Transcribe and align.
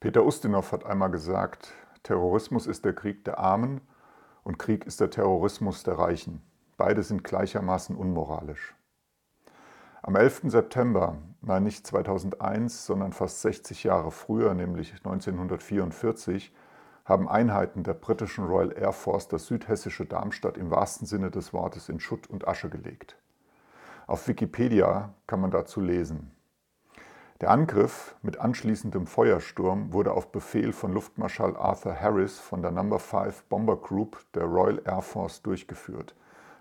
Peter 0.00 0.24
Ustinov 0.24 0.72
hat 0.72 0.86
einmal 0.86 1.10
gesagt, 1.10 1.74
Terrorismus 2.04 2.66
ist 2.66 2.86
der 2.86 2.94
Krieg 2.94 3.22
der 3.26 3.38
Armen 3.38 3.82
und 4.44 4.58
Krieg 4.58 4.86
ist 4.86 4.98
der 5.02 5.10
Terrorismus 5.10 5.82
der 5.82 5.98
Reichen. 5.98 6.40
Beide 6.78 7.02
sind 7.02 7.22
gleichermaßen 7.22 7.94
unmoralisch. 7.94 8.74
Am 10.00 10.16
11. 10.16 10.44
September, 10.44 11.18
nein 11.42 11.64
nicht 11.64 11.86
2001, 11.86 12.86
sondern 12.86 13.12
fast 13.12 13.42
60 13.42 13.84
Jahre 13.84 14.10
früher, 14.10 14.54
nämlich 14.54 14.94
1944, 15.04 16.54
haben 17.04 17.28
Einheiten 17.28 17.82
der 17.82 17.92
britischen 17.92 18.46
Royal 18.46 18.72
Air 18.72 18.94
Force 18.94 19.28
das 19.28 19.48
südhessische 19.48 20.06
Darmstadt 20.06 20.56
im 20.56 20.70
wahrsten 20.70 21.06
Sinne 21.06 21.30
des 21.30 21.52
Wortes 21.52 21.90
in 21.90 22.00
Schutt 22.00 22.26
und 22.26 22.48
Asche 22.48 22.70
gelegt. 22.70 23.18
Auf 24.06 24.26
Wikipedia 24.28 25.12
kann 25.26 25.42
man 25.42 25.50
dazu 25.50 25.82
lesen. 25.82 26.30
Der 27.40 27.48
Angriff 27.48 28.16
mit 28.20 28.38
anschließendem 28.38 29.06
Feuersturm 29.06 29.94
wurde 29.94 30.12
auf 30.12 30.30
Befehl 30.30 30.74
von 30.74 30.92
Luftmarschall 30.92 31.56
Arthur 31.56 31.98
Harris 31.98 32.38
von 32.38 32.60
der 32.60 32.70
No. 32.70 32.98
5 32.98 33.44
Bomber 33.44 33.78
Group 33.78 34.18
der 34.34 34.44
Royal 34.44 34.82
Air 34.84 35.00
Force 35.00 35.40
durchgeführt, 35.40 36.14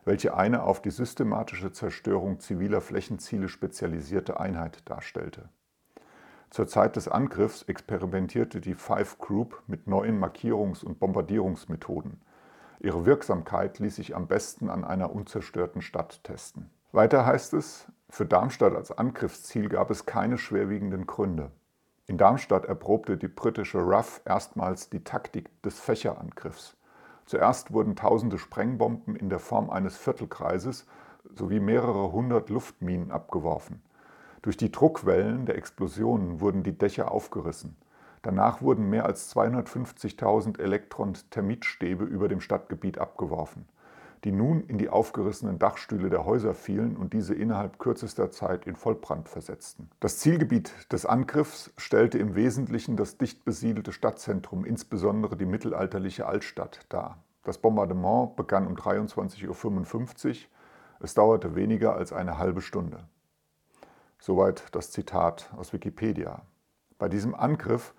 welche 0.06 0.38
eine 0.38 0.64
auf 0.64 0.82
die 0.82 0.92
systematische 0.92 1.74
Zerstörung 1.74 2.40
ziviler 2.40 2.80
Flächenziele 2.80 3.50
spezialisierte 3.50 4.40
Einheit 4.40 4.90
darstellte. 4.90 5.50
Zur 6.50 6.66
Zeit 6.66 6.96
des 6.96 7.10
Angriffs 7.10 7.64
experimentierte 7.64 8.62
die 8.62 8.76
Five 8.76 9.18
Group 9.18 9.62
mit 9.68 9.86
neuen 9.86 10.18
Markierungs- 10.18 10.86
und 10.86 10.98
Bombardierungsmethoden. 10.98 12.22
Ihre 12.80 13.06
Wirksamkeit 13.06 13.80
ließ 13.80 13.98
sich 13.98 14.16
am 14.16 14.28
besten 14.28 14.70
an 14.70 14.86
einer 14.86 15.14
unzerstörten 15.14 15.82
Stadt 15.82 16.24
testen. 16.24 16.70
Weiter 16.92 17.24
heißt 17.24 17.54
es, 17.54 17.86
für 18.10 18.26
Darmstadt 18.26 18.74
als 18.74 18.92
Angriffsziel 18.92 19.70
gab 19.70 19.92
es 19.92 20.08
keine 20.08 20.40
schwerwiegenden 20.40 21.06
Gründe. 21.06 21.52
In 22.08 22.18
Darmstadt 22.18 22.66
erprobte 22.66 23.16
die 23.16 23.28
britische 23.28 23.78
RAF 23.78 24.22
erstmals 24.26 24.90
die 24.90 25.04
Taktik 25.04 25.62
des 25.62 25.80
Fächerangriffs. 25.80 26.76
Zuerst 27.28 27.72
wurden 27.72 27.96
tausende 27.96 28.40
Sprengbomben 28.40 29.16
in 29.16 29.30
der 29.30 29.38
Form 29.38 29.70
eines 29.70 29.98
Viertelkreises 29.98 30.88
sowie 31.36 31.60
mehrere 31.60 32.12
hundert 32.12 32.50
Luftminen 32.50 33.12
abgeworfen. 33.12 33.84
Durch 34.42 34.58
die 34.58 34.72
Druckwellen 34.72 35.46
der 35.46 35.58
Explosionen 35.58 36.40
wurden 36.40 36.64
die 36.64 36.76
Dächer 36.76 37.12
aufgerissen. 37.12 37.76
Danach 38.24 38.64
wurden 38.64 38.90
mehr 38.90 39.06
als 39.06 39.32
250.000 39.36 40.60
Elektron-Termitstäbe 40.60 42.04
über 42.04 42.28
dem 42.28 42.42
Stadtgebiet 42.42 42.98
abgeworfen 42.98 43.68
die 44.24 44.32
nun 44.32 44.62
in 44.62 44.78
die 44.78 44.90
aufgerissenen 44.90 45.60
Dachstühle 45.60 46.10
der 46.10 46.26
Häuser 46.26 46.54
fielen 46.54 46.98
und 46.98 47.14
diese 47.14 47.34
innerhalb 47.34 47.80
kürzester 47.80 48.32
Zeit 48.32 48.68
in 48.68 48.76
Vollbrand 48.76 49.30
versetzten. 49.30 49.90
Das 50.00 50.20
Zielgebiet 50.20 50.74
des 50.92 51.06
Angriffs 51.06 51.72
stellte 51.78 52.18
im 52.18 52.36
Wesentlichen 52.36 52.98
das 52.98 53.18
dicht 53.18 53.46
besiedelte 53.46 53.92
Stadtzentrum, 53.94 54.66
insbesondere 54.66 55.38
die 55.38 55.46
mittelalterliche 55.46 56.26
Altstadt, 56.26 56.82
dar. 56.90 57.24
Das 57.44 57.58
Bombardement 57.58 58.36
begann 58.36 58.68
um 58.68 58.76
23.55 58.76 60.28
Uhr. 60.30 60.36
Es 61.00 61.14
dauerte 61.14 61.56
weniger 61.56 61.96
als 61.96 62.12
eine 62.12 62.38
halbe 62.38 62.62
Stunde. 62.62 63.08
Soweit 64.20 64.66
das 64.74 64.92
Zitat 64.92 65.50
aus 65.56 65.72
Wikipedia. 65.72 66.42
Bei 66.98 67.08
diesem 67.08 67.34
Angriff 67.34 67.94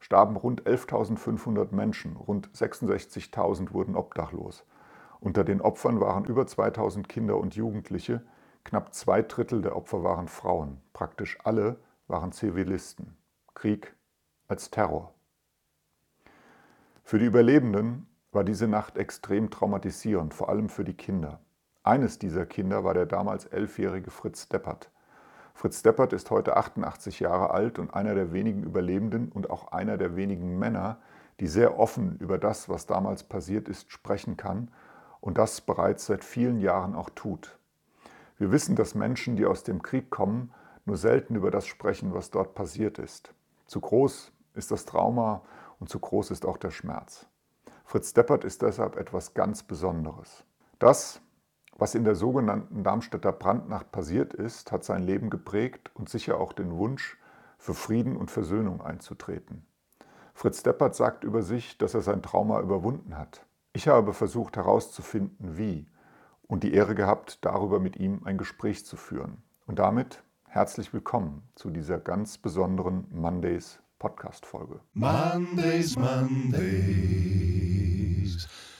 starben 0.00 0.36
rund 0.36 0.62
11.500 0.62 1.74
Menschen, 1.74 2.16
rund 2.16 2.48
66.000 2.48 3.72
wurden 3.72 3.94
obdachlos. 3.94 4.64
Unter 5.20 5.44
den 5.44 5.60
Opfern 5.60 6.00
waren 6.00 6.24
über 6.24 6.46
2000 6.46 7.08
Kinder 7.08 7.36
und 7.38 7.56
Jugendliche, 7.56 8.22
knapp 8.64 8.94
zwei 8.94 9.22
Drittel 9.22 9.62
der 9.62 9.76
Opfer 9.76 10.02
waren 10.04 10.28
Frauen, 10.28 10.80
praktisch 10.92 11.38
alle 11.44 11.78
waren 12.08 12.32
Zivilisten. 12.32 13.16
Krieg 13.54 13.94
als 14.48 14.70
Terror. 14.70 15.14
Für 17.02 17.18
die 17.18 17.24
Überlebenden 17.24 18.06
war 18.32 18.44
diese 18.44 18.68
Nacht 18.68 18.98
extrem 18.98 19.50
traumatisierend, 19.50 20.34
vor 20.34 20.48
allem 20.48 20.68
für 20.68 20.84
die 20.84 20.96
Kinder. 20.96 21.40
Eines 21.82 22.18
dieser 22.18 22.44
Kinder 22.44 22.84
war 22.84 22.94
der 22.94 23.06
damals 23.06 23.46
elfjährige 23.46 24.10
Fritz 24.10 24.48
Deppert. 24.48 24.90
Fritz 25.54 25.82
Deppert 25.82 26.12
ist 26.12 26.30
heute 26.30 26.56
88 26.56 27.20
Jahre 27.20 27.50
alt 27.50 27.78
und 27.78 27.94
einer 27.94 28.14
der 28.14 28.32
wenigen 28.32 28.62
Überlebenden 28.62 29.32
und 29.32 29.48
auch 29.48 29.72
einer 29.72 29.96
der 29.96 30.16
wenigen 30.16 30.58
Männer, 30.58 30.98
die 31.40 31.46
sehr 31.46 31.78
offen 31.78 32.16
über 32.18 32.36
das, 32.38 32.68
was 32.68 32.86
damals 32.86 33.22
passiert 33.22 33.68
ist, 33.68 33.90
sprechen 33.90 34.36
kann 34.36 34.70
und 35.26 35.38
das 35.38 35.60
bereits 35.60 36.06
seit 36.06 36.22
vielen 36.22 36.60
Jahren 36.60 36.94
auch 36.94 37.10
tut. 37.10 37.58
Wir 38.38 38.52
wissen, 38.52 38.76
dass 38.76 38.94
Menschen, 38.94 39.34
die 39.34 39.44
aus 39.44 39.64
dem 39.64 39.82
Krieg 39.82 40.08
kommen, 40.08 40.54
nur 40.84 40.96
selten 40.96 41.34
über 41.34 41.50
das 41.50 41.66
sprechen, 41.66 42.14
was 42.14 42.30
dort 42.30 42.54
passiert 42.54 43.00
ist. 43.00 43.34
Zu 43.66 43.80
groß 43.80 44.30
ist 44.54 44.70
das 44.70 44.84
Trauma 44.84 45.42
und 45.80 45.88
zu 45.88 45.98
groß 45.98 46.30
ist 46.30 46.46
auch 46.46 46.58
der 46.58 46.70
Schmerz. 46.70 47.26
Fritz 47.84 48.14
Deppert 48.14 48.44
ist 48.44 48.62
deshalb 48.62 48.94
etwas 48.94 49.34
ganz 49.34 49.64
Besonderes. 49.64 50.44
Das, 50.78 51.20
was 51.76 51.96
in 51.96 52.04
der 52.04 52.14
sogenannten 52.14 52.84
Darmstädter 52.84 53.32
Brandnacht 53.32 53.90
passiert 53.90 54.32
ist, 54.32 54.70
hat 54.70 54.84
sein 54.84 55.02
Leben 55.02 55.28
geprägt 55.28 55.90
und 55.94 56.08
sicher 56.08 56.38
auch 56.38 56.52
den 56.52 56.70
Wunsch, 56.76 57.18
für 57.58 57.74
Frieden 57.74 58.16
und 58.16 58.30
Versöhnung 58.30 58.80
einzutreten. 58.80 59.66
Fritz 60.34 60.62
Deppert 60.62 60.94
sagt 60.94 61.24
über 61.24 61.42
sich, 61.42 61.78
dass 61.78 61.94
er 61.94 62.02
sein 62.02 62.22
Trauma 62.22 62.60
überwunden 62.60 63.18
hat. 63.18 63.45
Ich 63.76 63.88
habe 63.88 64.14
versucht 64.14 64.56
herauszufinden, 64.56 65.58
wie 65.58 65.86
und 66.46 66.64
die 66.64 66.72
Ehre 66.72 66.94
gehabt, 66.94 67.44
darüber 67.44 67.78
mit 67.78 67.96
ihm 67.96 68.22
ein 68.24 68.38
Gespräch 68.38 68.86
zu 68.86 68.96
führen. 68.96 69.42
Und 69.66 69.78
damit 69.78 70.22
herzlich 70.48 70.94
willkommen 70.94 71.42
zu 71.56 71.68
dieser 71.68 71.98
ganz 71.98 72.38
besonderen 72.38 73.06
Mondays 73.10 73.78
Podcast-Folge. 73.98 74.80
Mondays, 74.94 75.94
Mondays, 75.94 76.48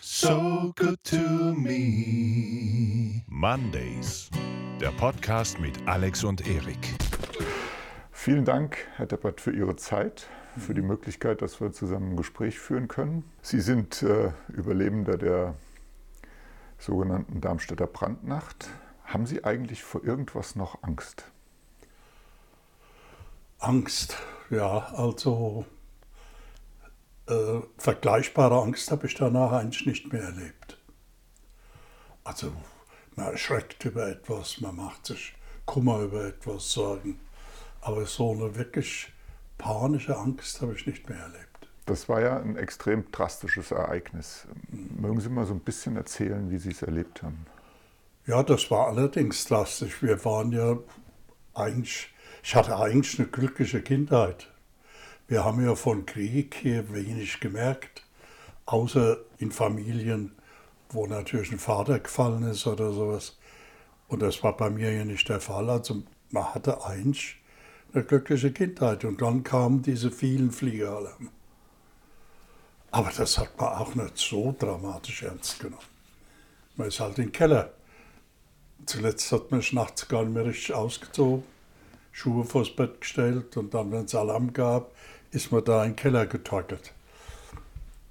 so 0.00 0.72
good 0.78 0.96
to 1.04 1.52
me. 1.52 3.22
Mondays, 3.26 4.30
der 4.80 4.92
Podcast 4.92 5.60
mit 5.60 5.86
Alex 5.86 6.24
und 6.24 6.48
Erik. 6.48 6.96
Vielen 8.12 8.46
Dank, 8.46 8.78
Herr 8.94 9.04
Deppert, 9.04 9.42
für 9.42 9.52
Ihre 9.52 9.76
Zeit 9.76 10.26
für 10.58 10.74
die 10.74 10.82
Möglichkeit, 10.82 11.42
dass 11.42 11.60
wir 11.60 11.72
zusammen 11.72 12.12
ein 12.12 12.16
Gespräch 12.16 12.58
führen 12.58 12.88
können. 12.88 13.24
Sie 13.42 13.60
sind 13.60 14.02
äh, 14.02 14.32
Überlebender 14.48 15.16
der 15.16 15.54
sogenannten 16.78 17.40
Darmstädter 17.40 17.86
Brandnacht. 17.86 18.68
Haben 19.04 19.26
Sie 19.26 19.44
eigentlich 19.44 19.82
vor 19.82 20.04
irgendwas 20.04 20.56
noch 20.56 20.82
Angst? 20.82 21.30
Angst, 23.58 24.16
ja, 24.50 24.78
also 24.94 25.64
äh, 27.26 27.60
vergleichbare 27.78 28.60
Angst 28.60 28.90
habe 28.90 29.06
ich 29.06 29.14
danach 29.14 29.52
eigentlich 29.52 29.86
nicht 29.86 30.12
mehr 30.12 30.22
erlebt. 30.22 30.78
Also 32.24 32.52
man 33.14 33.32
erschreckt 33.32 33.84
über 33.84 34.08
etwas, 34.08 34.60
man 34.60 34.76
macht 34.76 35.06
sich 35.06 35.34
Kummer 35.64 36.00
über 36.00 36.26
etwas, 36.26 36.72
Sorgen. 36.72 37.20
Aber 37.80 38.04
so 38.06 38.32
eine 38.32 38.56
wirklich 38.56 39.12
panische 39.58 40.16
Angst 40.16 40.60
habe 40.60 40.74
ich 40.74 40.86
nicht 40.86 41.08
mehr 41.08 41.18
erlebt. 41.18 41.68
Das 41.86 42.08
war 42.08 42.20
ja 42.20 42.40
ein 42.40 42.56
extrem 42.56 43.10
drastisches 43.12 43.70
Ereignis. 43.70 44.48
Mögen 44.70 45.20
Sie 45.20 45.28
mal 45.28 45.46
so 45.46 45.54
ein 45.54 45.60
bisschen 45.60 45.96
erzählen, 45.96 46.50
wie 46.50 46.58
Sie 46.58 46.70
es 46.70 46.82
erlebt 46.82 47.22
haben? 47.22 47.46
Ja, 48.26 48.42
das 48.42 48.70
war 48.72 48.88
allerdings 48.88 49.44
drastisch. 49.44 50.02
Wir 50.02 50.24
waren 50.24 50.50
ja 50.50 50.78
eigentlich, 51.54 52.12
ich 52.42 52.56
hatte 52.56 52.76
eigentlich 52.76 53.18
eine 53.18 53.28
glückliche 53.28 53.82
Kindheit. 53.82 54.52
Wir 55.28 55.44
haben 55.44 55.64
ja 55.64 55.76
von 55.76 56.06
Krieg 56.06 56.54
hier 56.54 56.92
wenig 56.92 57.38
gemerkt, 57.38 58.04
außer 58.64 59.18
in 59.38 59.52
Familien, 59.52 60.32
wo 60.90 61.06
natürlich 61.06 61.52
ein 61.52 61.58
Vater 61.60 62.00
gefallen 62.00 62.42
ist 62.44 62.66
oder 62.66 62.92
sowas. 62.92 63.38
Und 64.08 64.22
das 64.22 64.42
war 64.42 64.56
bei 64.56 64.70
mir 64.70 64.92
ja 64.92 65.04
nicht 65.04 65.28
der 65.28 65.40
Fall. 65.40 65.70
Also 65.70 66.02
man 66.30 66.52
hatte 66.54 66.84
eigentlich 66.84 67.40
eine 67.92 68.04
glückliche 68.04 68.52
Kindheit. 68.52 69.04
Und 69.04 69.22
dann 69.22 69.42
kamen 69.42 69.82
diese 69.82 70.10
vielen 70.10 70.52
Fliegeralarme. 70.52 71.28
Aber 72.90 73.10
das 73.16 73.38
hat 73.38 73.58
man 73.58 73.74
auch 73.74 73.94
nicht 73.94 74.16
so 74.16 74.54
dramatisch 74.58 75.22
ernst 75.22 75.58
genommen. 75.58 75.82
Man 76.76 76.88
ist 76.88 77.00
halt 77.00 77.18
im 77.18 77.32
Keller. 77.32 77.70
Zuletzt 78.86 79.32
hat 79.32 79.50
man 79.50 79.60
sich 79.60 79.72
nachts 79.72 80.06
gar 80.08 80.22
nicht 80.22 80.34
mehr 80.34 80.44
richtig 80.44 80.74
ausgezogen, 80.74 81.44
Schuhe 82.12 82.44
vors 82.44 82.74
Bett 82.74 83.00
gestellt 83.00 83.56
und 83.56 83.74
dann, 83.74 83.90
wenn 83.92 84.04
es 84.04 84.14
Alarm 84.14 84.52
gab, 84.52 84.92
ist 85.32 85.52
man 85.52 85.64
da 85.64 85.84
in 85.84 85.90
den 85.90 85.96
Keller 85.96 86.26
getorkelt. 86.26 86.94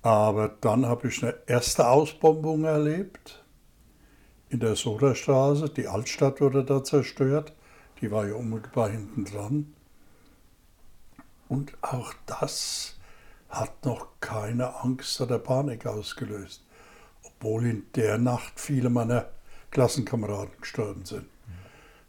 Aber 0.04 0.50
dann 0.62 0.86
habe 0.86 1.08
ich 1.08 1.24
eine 1.24 1.36
erste 1.48 1.88
Ausbombung 1.88 2.66
erlebt 2.66 3.44
in 4.50 4.60
der 4.60 4.76
Sodastraße. 4.76 5.70
Die 5.70 5.88
Altstadt 5.88 6.42
wurde 6.42 6.64
da 6.64 6.84
zerstört. 6.84 7.54
Die 8.02 8.12
war 8.12 8.28
ja 8.28 8.36
unmittelbar 8.36 8.90
hinten 8.90 9.26
dran. 9.26 9.74
Und 11.48 11.78
auch 11.82 12.14
das 12.26 12.96
hat 13.50 13.86
noch 13.86 14.08
keine 14.20 14.76
Angst 14.84 15.22
oder 15.22 15.40
Panik 15.40 15.86
ausgelöst, 15.86 16.64
obwohl 17.24 17.66
in 17.66 17.84
der 17.96 18.18
Nacht 18.18 18.60
viele 18.60 18.90
meiner 18.90 19.30
Klassenkameraden 19.72 20.54
gestorben 20.60 21.06
sind. 21.06 21.26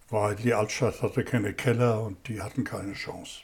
Weil 0.08 0.36
die 0.36 0.54
Altstadt 0.54 1.02
hatte 1.02 1.24
keine 1.24 1.52
Keller 1.52 2.02
und 2.02 2.28
die 2.28 2.40
hatten 2.40 2.64
keine 2.64 2.92
Chance. 2.94 3.42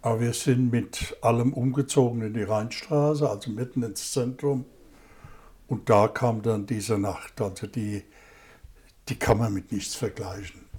Aber 0.00 0.20
wir 0.20 0.32
sind 0.32 0.70
mit 0.70 1.16
allem 1.22 1.52
umgezogen 1.52 2.22
in 2.22 2.34
die 2.34 2.42
Rheinstraße, 2.42 3.28
also 3.28 3.50
mitten 3.50 3.82
ins 3.82 4.12
Zentrum. 4.12 4.64
Und 5.68 5.88
da 5.88 6.08
kam 6.08 6.42
dann 6.42 6.66
diese 6.66 6.98
Nacht, 6.98 7.40
also 7.40 7.66
die, 7.66 8.04
die 9.08 9.18
kann 9.18 9.38
man 9.38 9.54
mit 9.54 9.70
nichts 9.70 9.94
vergleichen. 9.94 10.71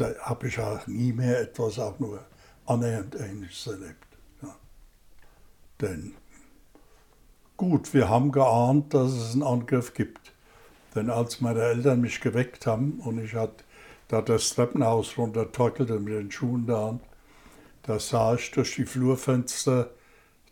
Da 0.00 0.14
habe 0.22 0.48
ich 0.48 0.58
auch 0.58 0.86
nie 0.86 1.12
mehr 1.12 1.42
etwas 1.42 1.78
auch 1.78 1.98
nur 1.98 2.24
annähernd 2.64 3.16
Ähnliches 3.16 3.66
erlebt. 3.66 4.06
Ja. 4.40 4.56
Denn 5.82 6.14
gut, 7.58 7.92
wir 7.92 8.08
haben 8.08 8.32
geahnt, 8.32 8.94
dass 8.94 9.12
es 9.12 9.34
einen 9.34 9.42
Angriff 9.42 9.92
gibt. 9.92 10.32
Denn 10.94 11.10
als 11.10 11.42
meine 11.42 11.60
Eltern 11.60 12.00
mich 12.00 12.22
geweckt 12.22 12.66
haben 12.66 13.00
und 13.00 13.22
ich 13.22 13.34
hatte 13.34 13.62
da 14.08 14.22
das 14.22 14.54
Treppenhaus 14.54 15.18
runtertorkelte 15.18 16.00
mit 16.00 16.14
den 16.14 16.30
Schuhen 16.30 16.66
da 16.66 16.88
an, 16.88 17.00
da 17.82 17.98
sah 17.98 18.36
ich 18.36 18.50
durch 18.52 18.76
die 18.76 18.86
Flurfenster, 18.86 19.90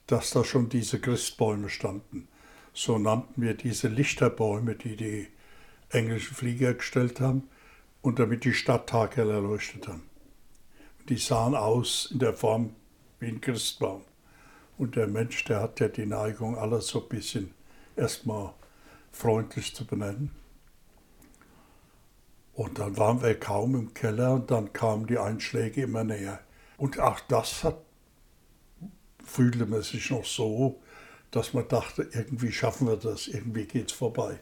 dass 0.06 0.30
da 0.30 0.44
schon 0.44 0.68
diese 0.68 1.00
Christbäume 1.00 1.70
standen. 1.70 2.28
So 2.74 2.98
nannten 2.98 3.40
wir 3.40 3.54
diese 3.54 3.88
Lichterbäume, 3.88 4.74
die 4.74 4.96
die 4.96 5.28
englischen 5.88 6.36
Flieger 6.36 6.74
gestellt 6.74 7.22
haben 7.22 7.48
und 8.08 8.18
damit 8.18 8.44
die 8.44 8.54
Stadt 8.54 8.88
taghell 8.88 9.28
erleuchtet 9.28 9.86
haben. 9.86 10.08
Die 11.10 11.18
sahen 11.18 11.54
aus 11.54 12.08
in 12.10 12.20
der 12.20 12.32
Form 12.32 12.74
wie 13.20 13.26
ein 13.26 13.42
Christbaum. 13.42 14.00
Und 14.78 14.96
der 14.96 15.08
Mensch, 15.08 15.44
der 15.44 15.60
hat 15.60 15.78
ja 15.78 15.88
die 15.88 16.06
Neigung, 16.06 16.56
alles 16.56 16.86
so 16.86 17.02
ein 17.02 17.08
bisschen 17.10 17.52
erstmal 17.96 18.54
freundlich 19.12 19.74
zu 19.74 19.86
benennen. 19.86 20.30
Und 22.54 22.78
dann 22.78 22.96
waren 22.96 23.20
wir 23.20 23.38
kaum 23.38 23.74
im 23.74 23.92
Keller 23.92 24.32
und 24.32 24.50
dann 24.50 24.72
kamen 24.72 25.06
die 25.06 25.18
Einschläge 25.18 25.82
immer 25.82 26.02
näher. 26.02 26.40
Und 26.78 26.98
auch 26.98 27.20
das 27.28 27.62
hat, 27.62 27.76
fühlte 29.22 29.66
man 29.66 29.82
sich 29.82 30.08
noch 30.08 30.24
so, 30.24 30.80
dass 31.30 31.52
man 31.52 31.68
dachte, 31.68 32.08
irgendwie 32.14 32.52
schaffen 32.52 32.86
wir 32.86 32.96
das, 32.96 33.28
irgendwie 33.28 33.66
geht 33.66 33.90
es 33.90 33.92
vorbei. 33.92 34.40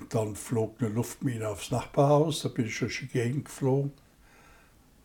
Und 0.00 0.14
dann 0.14 0.34
flog 0.34 0.76
eine 0.80 0.88
Luftmine 0.88 1.48
aufs 1.48 1.70
Nachbarhaus, 1.70 2.42
da 2.42 2.48
bin 2.48 2.66
ich 2.66 2.78
durch 2.78 3.00
die 3.00 3.08
Gegend 3.08 3.44
geflogen 3.44 3.92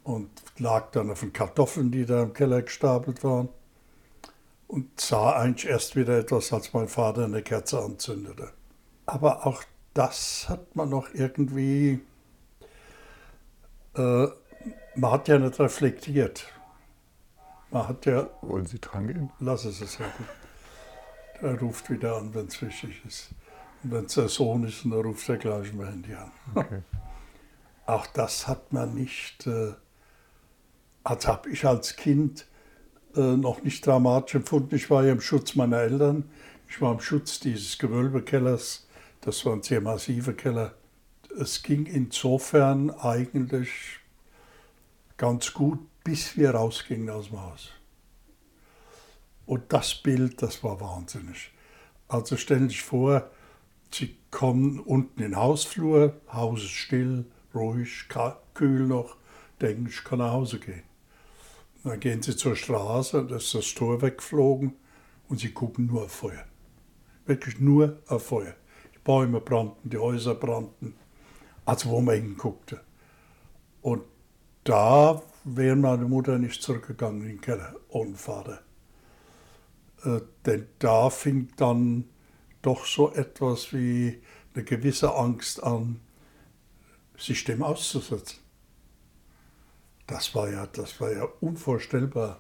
und 0.04 0.30
lag 0.58 0.92
dann 0.92 1.12
auf 1.12 1.20
den 1.20 1.34
Kartoffeln, 1.34 1.92
die 1.92 2.06
da 2.06 2.24
im 2.24 2.34
Keller 2.34 2.62
gestapelt 2.62 3.24
waren. 3.24 3.50
Und 4.68 5.00
sah 5.00 5.34
eigentlich 5.34 5.70
erst 5.70 5.96
wieder 5.96 6.18
etwas, 6.18 6.52
als 6.52 6.74
mein 6.74 6.88
Vater 6.88 7.26
eine 7.26 7.44
Kerze 7.44 7.82
anzündete. 7.82 8.52
Aber 9.06 9.46
auch 9.46 9.64
das 9.94 10.50
hat 10.50 10.76
man 10.76 10.90
noch 10.90 11.14
irgendwie 11.14 12.02
äh, 13.96 14.28
man 14.96 15.12
hat 15.12 15.28
ja 15.28 15.40
nicht 15.40 15.60
reflektiert. 15.60 16.48
Man 17.72 17.88
hat 17.88 18.06
ja. 18.06 18.30
Wollen 18.42 18.66
Sie 18.66 18.80
dran 18.80 19.08
gehen? 19.08 19.32
Lass 19.40 19.66
es 19.66 19.82
es 19.82 19.98
gut. 19.98 20.08
Er 21.42 21.60
ruft 21.60 21.90
wieder 21.90 22.18
an, 22.18 22.34
wenn 22.34 22.48
es 22.48 22.62
wichtig 22.62 23.02
ist. 23.06 23.30
Wenn 23.88 24.06
es 24.06 24.16
der 24.16 24.30
Sohn 24.30 24.64
ist, 24.64 24.84
dann 24.84 24.94
ruft 24.94 25.30
er 25.30 25.38
gleich 25.38 25.72
mein 25.74 25.88
Handy 25.88 26.14
an. 26.14 26.32
Okay. 26.56 26.82
Auch 27.86 28.08
das 28.08 28.48
hat 28.48 28.74
man 28.74 28.96
nicht, 28.96 29.46
äh, 29.46 29.74
als 31.04 31.28
habe 31.28 31.52
ich 31.52 31.66
als 31.66 31.96
Kind 31.96 32.48
äh, 33.16 33.38
noch 33.38 33.62
nicht 33.62 33.86
dramatisch 33.86 34.36
empfunden. 34.36 34.76
Ich 34.76 34.90
war 34.90 35.06
ja 35.06 35.12
im 35.12 35.22
Schutz 35.22 35.56
meiner 35.56 35.78
Eltern. 35.78 36.28
Ich 36.68 36.82
war 36.82 36.92
im 36.92 37.00
Schutz 37.00 37.40
dieses 37.40 37.78
Gewölbekellers. 37.78 38.88
Das 39.22 39.46
war 39.46 39.54
ein 39.54 39.62
sehr 39.62 39.82
massiver 39.82 40.34
Keller. 40.34 40.74
Es 41.40 41.62
ging 41.62 41.86
insofern 41.86 42.90
eigentlich 42.90 44.00
ganz 45.18 45.54
gut, 45.54 45.80
bis 46.04 46.36
wir 46.38 46.52
rausgingen 46.52 47.10
aus 47.12 47.28
dem 47.28 47.42
Haus. 47.42 47.70
Und 49.46 49.72
das 49.72 49.94
Bild, 49.94 50.42
das 50.42 50.64
war 50.64 50.82
wahnsinnig. 50.82 51.52
Also 52.08 52.36
stellen 52.36 52.70
Sie 52.70 52.76
sich 52.76 52.82
vor, 52.82 53.30
Sie 53.98 54.18
kommen 54.30 54.82
unten 54.82 55.22
in 55.22 55.32
den 55.32 55.38
Hausflur, 55.38 56.20
Haus 56.28 56.64
ist 56.64 56.72
still, 56.72 57.24
ruhig, 57.54 58.10
kühl 58.54 58.88
noch, 58.88 59.16
denken, 59.62 59.88
ich 59.88 60.04
kann 60.04 60.20
nach 60.20 60.34
Hause 60.34 60.60
gehen. 60.60 60.84
dann 61.86 62.02
gehen 62.02 62.22
Sie 62.22 62.36
zur 62.36 62.58
Straße, 62.58 63.26
da 63.26 63.38
ist 63.38 63.54
das 63.54 63.74
Tor 63.74 64.02
weggeflogen 64.02 64.74
und 65.30 65.40
Sie 65.40 65.54
gucken 65.54 65.86
nur 65.86 66.04
auf 66.04 66.12
Feuer. 66.12 66.44
Wirklich 67.26 67.62
nur 67.62 68.02
auf 68.08 68.26
Feuer. 68.26 68.56
Die 68.94 69.00
Bäume 69.00 69.40
brannten, 69.40 69.90
die 69.90 69.98
Häuser 69.98 70.36
brannten, 70.36 70.96
also 71.64 71.90
wo 71.90 72.02
man 72.02 72.16
hinguckte. 72.16 72.82
Und 73.82 74.04
da 74.66 75.22
wäre 75.46 75.78
meine 75.78 76.04
Mutter 76.04 76.38
nicht 76.38 76.62
zurückgegangen 76.62 77.22
in 77.22 77.28
den 77.28 77.42
Keller 77.42 77.74
ohne 77.88 78.16
Vater. 78.16 78.60
Äh, 80.04 80.20
denn 80.46 80.68
da 80.80 81.10
fing 81.10 81.48
dann 81.56 82.10
doch 82.66 82.86
so 82.86 83.14
etwas 83.14 83.74
wie 83.74 84.22
eine 84.54 84.64
gewisse 84.64 85.14
Angst 85.14 85.64
an, 85.64 86.00
sich 87.18 87.44
dem 87.44 87.64
auszusetzen. 87.64 88.40
Das 90.08 90.36
war 90.36 90.50
ja, 90.50 90.68
das 90.68 91.00
war 91.00 91.12
ja 91.12 91.28
unvorstellbar. 91.42 92.40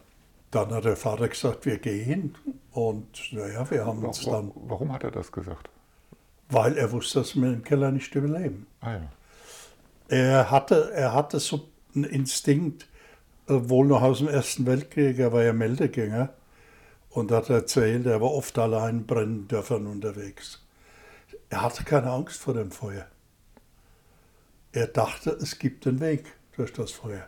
Dann 0.51 0.71
hat 0.71 0.85
der 0.85 0.95
Vater 0.95 1.27
gesagt, 1.27 1.65
wir 1.65 1.77
gehen. 1.77 2.35
Und 2.71 3.31
naja, 3.31 3.69
wir 3.69 3.85
haben 3.85 4.03
uns 4.03 4.23
dann. 4.23 4.51
Warum 4.55 4.91
hat 4.91 5.03
er 5.03 5.11
das 5.11 5.31
gesagt? 5.31 5.69
Weil 6.49 6.77
er 6.77 6.91
wusste, 6.91 7.19
dass 7.19 7.35
wir 7.35 7.51
im 7.51 7.63
Keller 7.63 7.91
nicht 7.91 8.13
überleben. 8.13 8.67
Ah 8.81 8.93
ja. 8.93 9.11
Er 10.07 10.51
hatte, 10.51 10.91
er 10.93 11.13
hatte 11.13 11.39
so 11.39 11.67
ein 11.95 12.03
Instinkt, 12.03 12.87
äh, 13.47 13.53
wohl 13.53 13.87
noch 13.87 14.03
aus 14.03 14.19
dem 14.19 14.27
Ersten 14.27 14.65
Weltkrieg, 14.65 15.17
er 15.17 15.33
war 15.33 15.43
ja 15.43 15.53
Meldegänger 15.53 16.33
und 17.15 17.31
hat 17.31 17.49
erzählt, 17.49 18.05
er 18.05 18.19
war 18.19 18.31
oft 18.31 18.59
allein 18.59 18.97
in 18.97 19.05
Brenndörfern 19.05 19.87
unterwegs. 19.87 20.61
Er 21.49 21.61
hatte 21.61 21.85
keine 21.85 22.11
Angst 22.11 22.41
vor 22.41 22.53
dem 22.53 22.71
Feuer. 22.71 23.07
Er 24.73 24.87
dachte, 24.87 25.29
es 25.29 25.57
gibt 25.57 25.87
einen 25.87 26.01
Weg 26.01 26.25
durch 26.57 26.73
das 26.73 26.91
Feuer. 26.91 27.25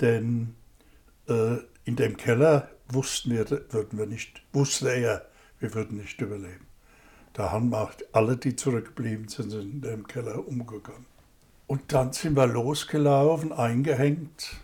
Denn 0.00 0.56
äh, 1.28 1.58
in 1.84 1.94
dem 1.94 2.16
Keller 2.16 2.68
wussten 2.88 3.30
wir, 3.30 3.48
würden 3.48 3.96
wir 3.96 4.06
nicht, 4.06 4.42
wusste 4.52 4.90
er, 4.90 5.26
wir 5.60 5.72
würden 5.74 5.98
nicht 5.98 6.20
überleben. 6.20 6.66
Da 7.34 7.52
haben 7.52 7.72
alle, 8.10 8.36
die 8.36 8.56
zurückgeblieben 8.56 9.28
sind, 9.28 9.52
in 9.52 9.80
dem 9.80 10.08
Keller 10.08 10.44
umgegangen. 10.44 11.06
Und 11.68 11.92
dann 11.92 12.12
sind 12.12 12.36
wir 12.36 12.48
losgelaufen, 12.48 13.52
eingehängt. 13.52 14.56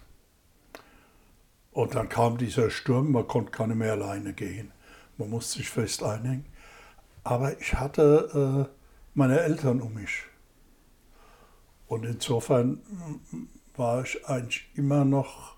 Und 1.74 1.96
dann 1.96 2.08
kam 2.08 2.38
dieser 2.38 2.70
Sturm, 2.70 3.10
man 3.10 3.26
konnte 3.26 3.66
nicht 3.66 3.76
mehr 3.76 3.92
alleine 3.92 4.32
gehen. 4.32 4.70
Man 5.18 5.28
musste 5.28 5.58
sich 5.58 5.68
fest 5.68 6.04
einhängen. 6.04 6.46
Aber 7.24 7.60
ich 7.60 7.74
hatte 7.74 8.68
äh, 8.70 8.74
meine 9.14 9.40
Eltern 9.40 9.82
um 9.82 9.94
mich. 9.94 10.22
Und 11.88 12.04
insofern 12.04 12.80
war 13.76 14.04
ich 14.04 14.24
eigentlich 14.26 14.68
immer 14.74 15.04
noch, 15.04 15.56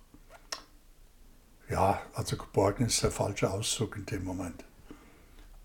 ja, 1.68 2.00
also 2.14 2.38
geborgen 2.38 2.86
ist 2.86 3.02
der 3.02 3.10
falsche 3.10 3.50
Ausdruck 3.50 3.96
in 3.96 4.06
dem 4.06 4.24
Moment. 4.24 4.64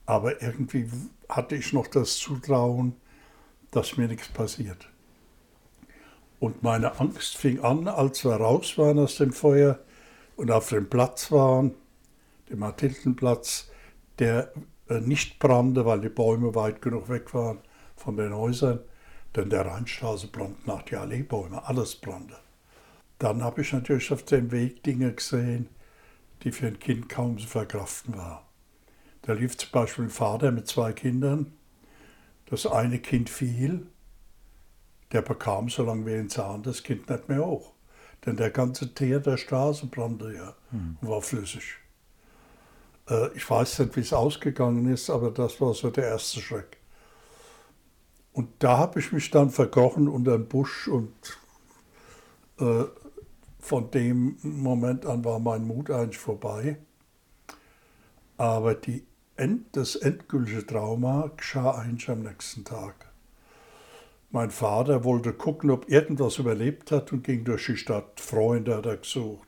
Aber 0.06 0.42
irgendwie 0.42 0.90
hatte 1.30 1.56
ich 1.56 1.72
noch 1.72 1.88
das 1.88 2.18
Zutrauen, 2.18 2.98
dass 3.72 3.96
mir 3.96 4.10
nichts 4.10 4.28
passiert. 4.28 4.90
Und 6.42 6.62
meine 6.62 7.00
Angst 7.00 7.38
fing 7.38 7.62
an, 7.64 7.88
als 7.88 8.26
wir 8.26 8.34
raus 8.34 8.78
waren 8.78 9.00
aus 9.00 9.16
dem 9.16 9.32
Feuer 9.32 9.80
und 10.42 10.50
auf 10.50 10.70
dem 10.70 10.90
Platz 10.90 11.32
waren, 11.32 11.76
dem 12.50 12.60
Mathildenplatz, 12.60 13.70
der 14.18 14.52
äh, 14.90 15.00
nicht 15.00 15.38
brannte, 15.38 15.86
weil 15.86 16.02
die 16.02 16.10
Bäume 16.10 16.56
weit 16.56 16.82
genug 16.82 17.10
weg 17.10 17.32
waren 17.36 17.60
von 17.96 18.18
den 18.18 18.34
Häusern, 18.34 18.80
denn 19.36 19.52
der 19.52 19.68
Rheinstraße 19.68 20.30
brannte 20.30 20.60
nach 20.66 20.82
die 20.82 20.96
Alleebäume, 20.96 21.64
alles 21.68 21.96
brannte. 21.96 22.38
Dann 23.20 23.44
habe 23.44 23.62
ich 23.62 23.72
natürlich 23.72 24.12
auf 24.12 24.24
dem 24.24 24.52
Weg 24.52 24.82
Dinge 24.82 25.14
gesehen, 25.14 25.70
die 26.42 26.52
für 26.52 26.66
ein 26.66 26.80
Kind 26.80 27.08
kaum 27.08 27.38
zu 27.38 27.46
verkraften 27.46 28.18
waren. 28.18 28.44
Da 29.22 29.34
lief 29.34 29.56
zum 29.58 29.70
Beispiel 29.72 30.06
ein 30.06 30.10
Vater 30.10 30.52
mit 30.52 30.68
zwei 30.68 30.92
Kindern. 30.92 31.54
Das 32.48 32.66
eine 32.66 32.98
Kind 32.98 33.30
fiel 33.30 33.86
der 35.12 35.22
bekam, 35.22 35.70
solange 35.70 36.08
wir 36.08 36.18
ihn 36.18 36.30
sahen, 36.30 36.64
das 36.64 36.82
Kind 36.82 37.10
nicht 37.10 37.30
mehr 37.30 37.46
hoch. 37.46 37.71
Denn 38.26 38.38
der 38.38 38.52
ganze 38.52 38.94
Teer 38.94 39.20
der 39.20 39.38
Straße 39.38 39.88
brannte 39.88 40.34
ja 40.34 40.56
hm. 40.70 40.98
und 41.02 41.10
war 41.10 41.22
flüssig. 41.22 41.78
Äh, 43.10 43.30
ich 43.36 43.50
weiß 43.50 43.80
nicht, 43.80 43.96
wie 43.96 44.02
es 44.02 44.14
ausgegangen 44.14 44.92
ist, 44.92 45.10
aber 45.10 45.32
das 45.32 45.60
war 45.60 45.74
so 45.74 45.90
der 45.90 46.06
erste 46.06 46.40
Schreck. 46.40 46.78
Und 48.34 48.50
da 48.60 48.78
habe 48.78 49.00
ich 49.00 49.12
mich 49.12 49.30
dann 49.30 49.50
verkrochen 49.50 50.08
unter 50.08 50.38
den 50.38 50.48
Busch 50.48 50.88
und 50.88 51.14
äh, 52.60 52.86
von 53.60 53.92
dem 53.92 54.38
Moment 54.42 55.06
an 55.06 55.24
war 55.26 55.40
mein 55.40 55.66
Mut 55.66 55.92
eigentlich 55.92 56.18
vorbei. 56.18 56.78
Aber 58.38 58.74
die, 58.74 59.06
das 59.72 59.96
endgültige 59.96 60.66
Trauma 60.66 61.32
geschah 61.36 61.72
eigentlich 61.72 62.10
am 62.10 62.24
nächsten 62.24 62.64
Tag. 62.64 63.11
Mein 64.32 64.50
Vater 64.50 65.04
wollte 65.04 65.34
gucken, 65.34 65.70
ob 65.70 65.90
irgendwas 65.90 66.38
überlebt 66.38 66.92
hat 66.92 67.12
und 67.12 67.24
ging 67.24 67.44
durch 67.44 67.66
die 67.66 67.76
Stadt. 67.76 68.20
Freunde 68.20 68.78
hat 68.78 68.86
er 68.86 68.98
gesucht 68.98 69.48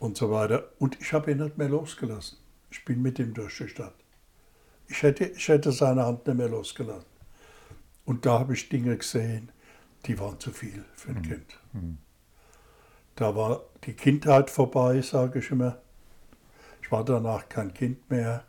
und 0.00 0.16
so 0.16 0.30
weiter. 0.30 0.70
Und 0.80 1.00
ich 1.00 1.12
habe 1.12 1.30
ihn 1.30 1.38
nicht 1.38 1.56
mehr 1.56 1.68
losgelassen. 1.68 2.38
Ich 2.70 2.84
bin 2.84 3.00
mit 3.00 3.20
ihm 3.20 3.32
durch 3.32 3.56
die 3.58 3.68
Stadt. 3.68 3.94
Ich 4.88 5.02
hätte, 5.02 5.26
ich 5.26 5.46
hätte 5.46 5.70
seine 5.70 6.04
Hand 6.04 6.26
nicht 6.26 6.36
mehr 6.36 6.48
losgelassen. 6.48 7.06
Und 8.04 8.26
da 8.26 8.40
habe 8.40 8.54
ich 8.54 8.68
Dinge 8.68 8.96
gesehen, 8.96 9.52
die 10.06 10.18
waren 10.18 10.40
zu 10.40 10.50
viel 10.50 10.84
für 10.94 11.10
ein 11.10 11.18
mhm. 11.18 11.22
Kind. 11.22 11.58
Mhm. 11.72 11.98
Da 13.14 13.36
war 13.36 13.62
die 13.84 13.92
Kindheit 13.92 14.50
vorbei, 14.50 15.00
sage 15.02 15.38
ich 15.38 15.50
immer. 15.50 15.78
Ich 16.82 16.90
war 16.90 17.04
danach 17.04 17.48
kein 17.48 17.72
Kind 17.72 18.10
mehr 18.10 18.42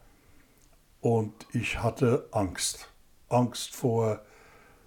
und 1.02 1.34
ich 1.52 1.84
hatte 1.84 2.28
Angst. 2.32 2.90
Angst 3.30 3.76
vor 3.76 4.22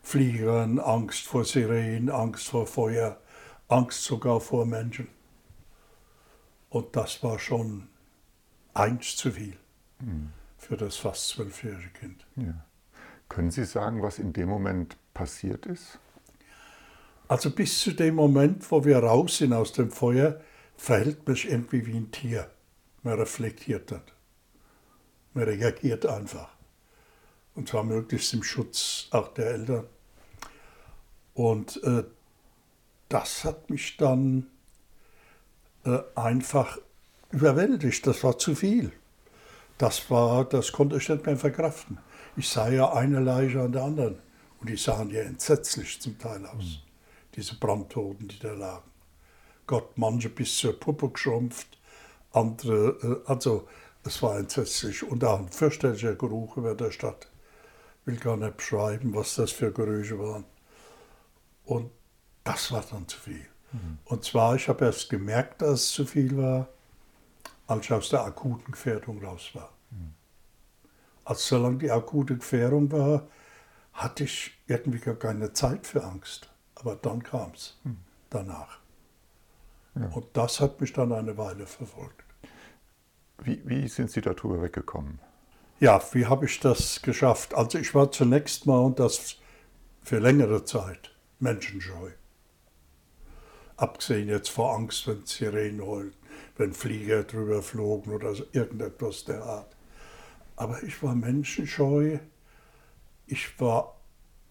Fliegern, 0.07 0.79
Angst 0.79 1.27
vor 1.27 1.45
Sirenen, 1.45 2.11
Angst 2.11 2.47
vor 2.47 2.69
Feuer, 2.69 3.21
Angst 3.67 4.05
sogar 4.05 4.39
vor 4.39 4.65
Menschen. 4.65 5.09
Und 6.71 6.95
das 6.95 7.25
war 7.25 7.41
schon 7.41 7.89
eins 8.73 9.17
zu 9.17 9.33
viel 9.33 9.57
mhm. 9.99 10.31
für 10.59 10.77
das 10.77 10.95
fast 10.95 11.31
zwölfjährige 11.31 11.89
Kind. 11.89 12.25
Ja. 12.37 12.55
Können 13.29 13.51
Sie 13.51 13.65
sagen, 13.65 14.01
was 14.01 14.21
in 14.21 14.33
dem 14.33 14.49
Moment 14.49 14.97
passiert 15.13 15.67
ist? 15.67 15.99
Also 17.27 17.51
bis 17.51 17.81
zu 17.81 17.91
dem 17.91 18.15
Moment, 18.15 18.71
wo 18.71 18.85
wir 18.85 18.99
raus 18.99 19.39
sind 19.39 19.53
aus 19.53 19.73
dem 19.73 19.91
Feuer, 19.91 20.41
verhält 20.77 21.27
man 21.27 21.35
sich 21.35 21.51
irgendwie 21.51 21.85
wie 21.85 21.97
ein 21.97 22.13
Tier. 22.13 22.49
Man 23.03 23.15
reflektiert 23.15 23.91
das. 23.91 24.03
Man 25.35 25.45
reagiert 25.47 26.07
einfach. 26.07 26.51
Und 27.57 27.69
zwar 27.69 27.83
möglichst 27.83 28.33
im 28.35 28.45
Schutz 28.45 29.09
auch 29.11 29.35
der 29.35 29.47
Eltern. 29.47 29.89
Und 31.37 31.81
äh, 31.85 32.03
das 33.09 33.45
hat 33.45 33.71
mich 33.71 33.97
dann 33.97 34.49
äh, 35.85 36.01
einfach 36.17 36.79
überwältigt. 37.31 38.05
Das 38.07 38.25
war 38.25 38.37
zu 38.39 38.57
viel. 38.57 38.91
Das 39.79 40.11
war, 40.11 40.45
das 40.45 40.73
konnte 40.73 40.97
ich 40.97 41.09
nicht 41.09 41.25
mehr 41.25 41.37
verkraften. 41.37 41.99
Ich 42.37 42.49
sah 42.49 42.69
ja 42.69 42.93
eine 42.93 43.21
Leiche 43.21 43.63
an 43.63 43.73
der 43.73 43.85
anderen. 43.85 44.19
Und 44.61 44.69
die 44.69 44.77
sahen 44.77 45.11
ja 45.11 45.21
entsetzlich 45.21 46.01
zum 46.01 46.19
Teil 46.19 46.45
aus. 46.47 46.65
Mhm 46.65 46.87
diese 47.37 47.55
Brandtoten, 47.57 48.29
die 48.29 48.39
da 48.39 48.53
lagen. 48.53 48.91
Gott, 49.67 49.97
manche 49.97 50.31
bis 50.31 50.57
zur 50.57 50.79
Puppe 50.79 51.11
geschrumpft, 51.11 51.79
andere, 52.33 53.23
äh, 53.27 53.31
also 53.31 53.69
es 54.05 54.23
war 54.23 54.39
entsetzlich 54.39 55.03
und 55.03 55.25
auch 55.25 55.41
ein 55.41 55.49
fürchterlicher 55.49 56.15
Geruch 56.15 56.57
über 56.57 56.75
der 56.75 56.91
Stadt. 56.91 57.29
Ich 58.01 58.07
will 58.07 58.17
gar 58.17 58.37
nicht 58.37 58.57
beschreiben, 58.57 59.15
was 59.15 59.35
das 59.35 59.51
für 59.51 59.73
Gerüche 59.73 60.19
waren. 60.19 60.45
Und 61.67 61.91
das 62.45 62.73
war 62.73 62.85
dann 62.91 63.07
zu 63.07 63.19
viel. 63.19 63.47
Mhm. 63.73 63.99
Und 64.05 64.25
zwar, 64.25 64.55
ich 64.55 64.69
habe 64.69 64.87
erst 64.87 65.11
gemerkt, 65.11 65.61
dass 65.61 65.81
es 65.81 65.91
zu 65.91 66.07
viel 66.07 66.37
war, 66.37 66.69
als 67.67 67.85
ich 67.85 67.93
aus 67.93 68.09
der 68.09 68.25
akuten 68.25 68.73
Gefährdung 68.73 69.23
raus 69.23 69.51
war. 69.53 69.71
Mhm. 69.91 70.15
Also 71.25 71.57
solange 71.57 71.79
die 71.79 71.91
akute 71.91 72.37
Gefährdung 72.37 72.91
war, 72.93 73.27
hatte 73.93 74.25
ich 74.25 74.53
irgendwie 74.67 75.01
gar 75.01 75.17
keine 75.17 75.53
Zeit 75.53 75.87
für 75.87 76.05
Angst. 76.05 76.49
Aber 76.77 76.95
dann 76.97 77.23
kam 77.23 77.51
es 77.53 77.79
hm. 77.83 77.97
danach. 78.31 78.79
Ja. 79.95 80.09
Und 80.09 80.27
das 80.35 80.61
hat 80.61 80.81
mich 80.81 80.93
dann 80.93 81.13
eine 81.13 81.37
Weile 81.39 81.67
verfolgt. 81.67 82.23
Wie, 83.39 83.61
wie 83.65 83.89
sind 83.89 84.11
Sie 84.11 84.21
darüber 84.21 84.63
weggekommen? 84.63 85.19
Ja, 85.81 86.01
wie 86.13 86.27
habe 86.27 86.45
ich 86.45 86.61
das 86.61 87.03
geschafft? 87.03 87.55
Also 87.55 87.79
ich 87.79 87.95
war 87.95 88.13
zunächst 88.13 88.67
mal 88.67 88.79
und 88.79 88.99
das 88.99 89.37
für 90.03 90.19
längere 90.19 90.65
Zeit 90.65 91.16
menschenscheu. 91.39 92.11
Abgesehen 93.77 94.29
jetzt 94.29 94.49
vor 94.49 94.75
Angst, 94.75 95.07
wenn 95.07 95.27
Sirenen 95.27 95.85
heulen, 95.85 96.15
wenn 96.57 96.73
Flieger 96.73 97.25
drüber 97.25 97.63
flogen 97.63 98.13
oder 98.13 98.35
irgendetwas 98.53 99.25
der 99.25 99.43
Art. 99.43 99.77
Aber 100.57 100.83
ich 100.83 101.03
war 101.03 101.15
menschenscheu. 101.15 102.19
Ich 103.27 103.61
war 103.61 104.01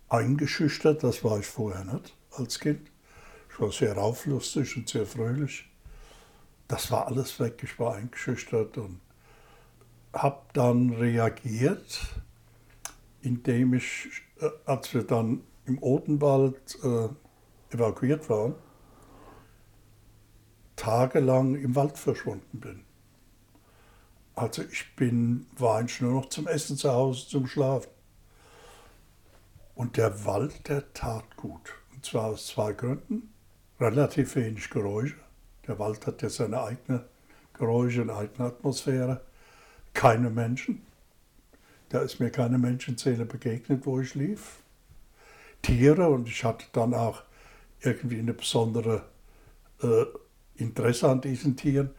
eingeschüchtert, 0.09 1.03
das 1.03 1.23
war 1.23 1.39
ich 1.39 1.47
vorher 1.47 1.83
nicht 1.85 2.15
als 2.31 2.59
Kind. 2.59 2.91
Ich 3.49 3.59
war 3.59 3.71
sehr 3.71 3.97
auflustig 3.97 4.77
und 4.77 4.87
sehr 4.89 5.05
fröhlich. 5.05 5.67
Das 6.67 6.91
war 6.91 7.07
alles 7.07 7.39
weg, 7.39 7.61
ich 7.63 7.79
war 7.79 7.95
eingeschüchtert 7.95 8.77
und 8.77 8.99
habe 10.13 10.41
dann 10.53 10.91
reagiert, 10.91 12.15
indem 13.21 13.73
ich, 13.73 14.09
äh, 14.39 14.49
als 14.65 14.93
wir 14.93 15.03
dann 15.03 15.41
im 15.65 15.81
Odenwald 15.81 16.77
äh, 16.83 17.09
evakuiert 17.73 18.29
waren, 18.29 18.55
tagelang 20.75 21.55
im 21.55 21.75
Wald 21.75 21.97
verschwunden 21.97 22.59
bin. 22.59 22.83
Also 24.35 24.63
ich 24.63 24.95
bin, 24.95 25.47
war 25.57 25.77
eigentlich 25.77 26.01
nur 26.01 26.11
noch 26.11 26.29
zum 26.29 26.47
Essen 26.47 26.75
zu 26.75 26.91
Hause, 26.91 27.27
zum 27.27 27.47
Schlafen. 27.47 27.89
Und 29.75 29.97
der 29.97 30.25
Wald, 30.25 30.67
der 30.67 30.93
tat 30.93 31.37
gut. 31.37 31.73
Und 31.93 32.05
zwar 32.05 32.25
aus 32.25 32.47
zwei 32.47 32.73
Gründen. 32.73 33.33
Relativ 33.79 34.35
wenig 34.35 34.69
Geräusche. 34.69 35.17
Der 35.67 35.79
Wald 35.79 36.05
hat 36.05 36.21
ja 36.21 36.29
seine 36.29 36.61
eigene 36.61 37.05
Geräusche, 37.53 38.01
eine 38.01 38.15
eigene 38.15 38.47
Atmosphäre. 38.47 39.21
Keine 39.93 40.29
Menschen. 40.29 40.85
Da 41.89 41.99
ist 41.99 42.19
mir 42.19 42.29
keine 42.29 42.57
Menschenzähne 42.57 43.25
begegnet, 43.25 43.85
wo 43.85 43.99
ich 43.99 44.15
lief. 44.15 44.59
Tiere 45.65 46.09
und 46.09 46.27
ich 46.27 46.43
hatte 46.43 46.65
dann 46.73 46.93
auch 46.93 47.23
irgendwie 47.81 48.19
eine 48.19 48.33
besondere 48.33 49.03
äh, 49.81 50.05
Interesse 50.57 51.09
an 51.09 51.21
diesen 51.21 51.57
Tieren. 51.57 51.89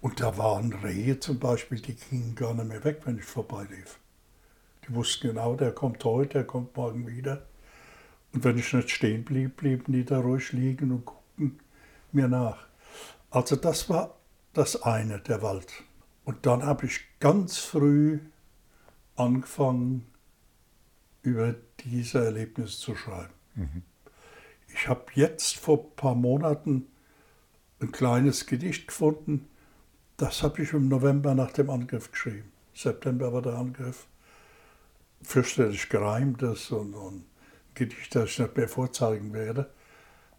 Und 0.00 0.20
da 0.20 0.38
waren 0.38 0.72
Rehe 0.72 1.18
zum 1.18 1.40
Beispiel, 1.40 1.80
die 1.80 1.96
gingen 1.96 2.36
gar 2.36 2.54
nicht 2.54 2.68
mehr 2.68 2.84
weg, 2.84 3.00
wenn 3.04 3.18
ich 3.18 3.24
vorbeilief. 3.24 3.98
Die 4.86 4.94
wussten 4.94 5.28
genau, 5.28 5.56
der 5.56 5.72
kommt 5.72 6.04
heute, 6.04 6.34
der 6.34 6.44
kommt 6.44 6.76
morgen 6.76 7.08
wieder. 7.08 7.46
Und 8.32 8.44
wenn 8.44 8.58
ich 8.58 8.72
nicht 8.72 8.90
stehen 8.90 9.24
blieb, 9.24 9.56
blieben 9.56 9.92
die 9.92 10.04
da 10.04 10.20
ruhig 10.20 10.52
liegen 10.52 10.92
und 10.92 11.04
guckten 11.04 11.58
mir 12.12 12.28
nach. 12.28 12.64
Also 13.30 13.56
das 13.56 13.90
war 13.90 14.14
das 14.52 14.82
eine, 14.82 15.18
der 15.18 15.42
Wald. 15.42 15.72
Und 16.24 16.46
dann 16.46 16.64
habe 16.64 16.86
ich 16.86 17.00
ganz 17.18 17.58
früh 17.58 18.20
angefangen, 19.16 20.06
über 21.24 21.54
diese 21.80 22.24
Erlebnisse 22.24 22.78
zu 22.78 22.94
schreiben. 22.94 23.32
Mhm. 23.54 23.82
Ich 24.68 24.88
habe 24.88 25.04
jetzt 25.14 25.56
vor 25.56 25.78
ein 25.78 25.96
paar 25.96 26.14
Monaten 26.14 26.86
ein 27.80 27.90
kleines 27.90 28.46
Gedicht 28.46 28.86
gefunden, 28.86 29.48
das 30.16 30.42
habe 30.44 30.62
ich 30.62 30.72
im 30.72 30.88
November 30.88 31.34
nach 31.34 31.50
dem 31.50 31.70
Angriff 31.70 32.12
geschrieben. 32.12 32.52
September 32.72 33.32
war 33.32 33.42
der 33.42 33.54
Angriff 33.54 34.06
fürchterlich 35.22 35.88
gereimtes 35.88 36.70
und, 36.70 36.94
und 36.94 37.24
Gedicht, 37.74 38.14
das 38.14 38.30
ich 38.30 38.38
nicht 38.38 38.56
mehr 38.56 38.68
vorzeigen 38.68 39.32
werde. 39.32 39.70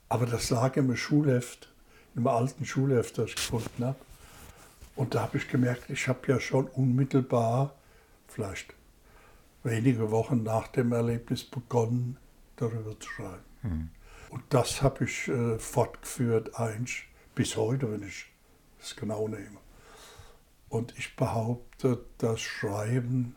Aber 0.07 0.25
das 0.25 0.49
lag 0.49 0.77
im 0.77 0.95
Schulheft, 0.95 1.73
im 2.15 2.27
alten 2.27 2.65
Schulheft, 2.65 3.17
das 3.17 3.31
ich 3.31 3.35
gefunden 3.35 3.85
habe. 3.85 3.97
Und 4.95 5.15
da 5.15 5.23
habe 5.23 5.37
ich 5.37 5.49
gemerkt, 5.49 5.89
ich 5.89 6.07
habe 6.07 6.19
ja 6.27 6.39
schon 6.39 6.67
unmittelbar, 6.67 7.73
vielleicht 8.27 8.73
wenige 9.65 10.11
Wochen 10.11 10.43
nach 10.43 10.67
dem 10.67 10.91
Erlebnis 10.93 11.43
begonnen, 11.43 12.17
darüber 12.55 12.97
zu 12.99 13.09
schreiben. 13.09 13.43
Mhm. 13.63 13.89
Und 14.29 14.43
das 14.49 14.81
habe 14.81 15.05
ich 15.05 15.27
äh, 15.27 15.57
fortgeführt, 15.59 16.59
eigentlich 16.59 17.07
bis 17.33 17.57
heute, 17.57 17.91
wenn 17.91 18.07
ich 18.07 18.31
es 18.79 18.95
genau 18.95 19.27
nehme. 19.27 19.57
Und 20.69 20.97
ich 20.97 21.15
behaupte, 21.15 22.05
das 22.17 22.41
Schreiben 22.41 23.35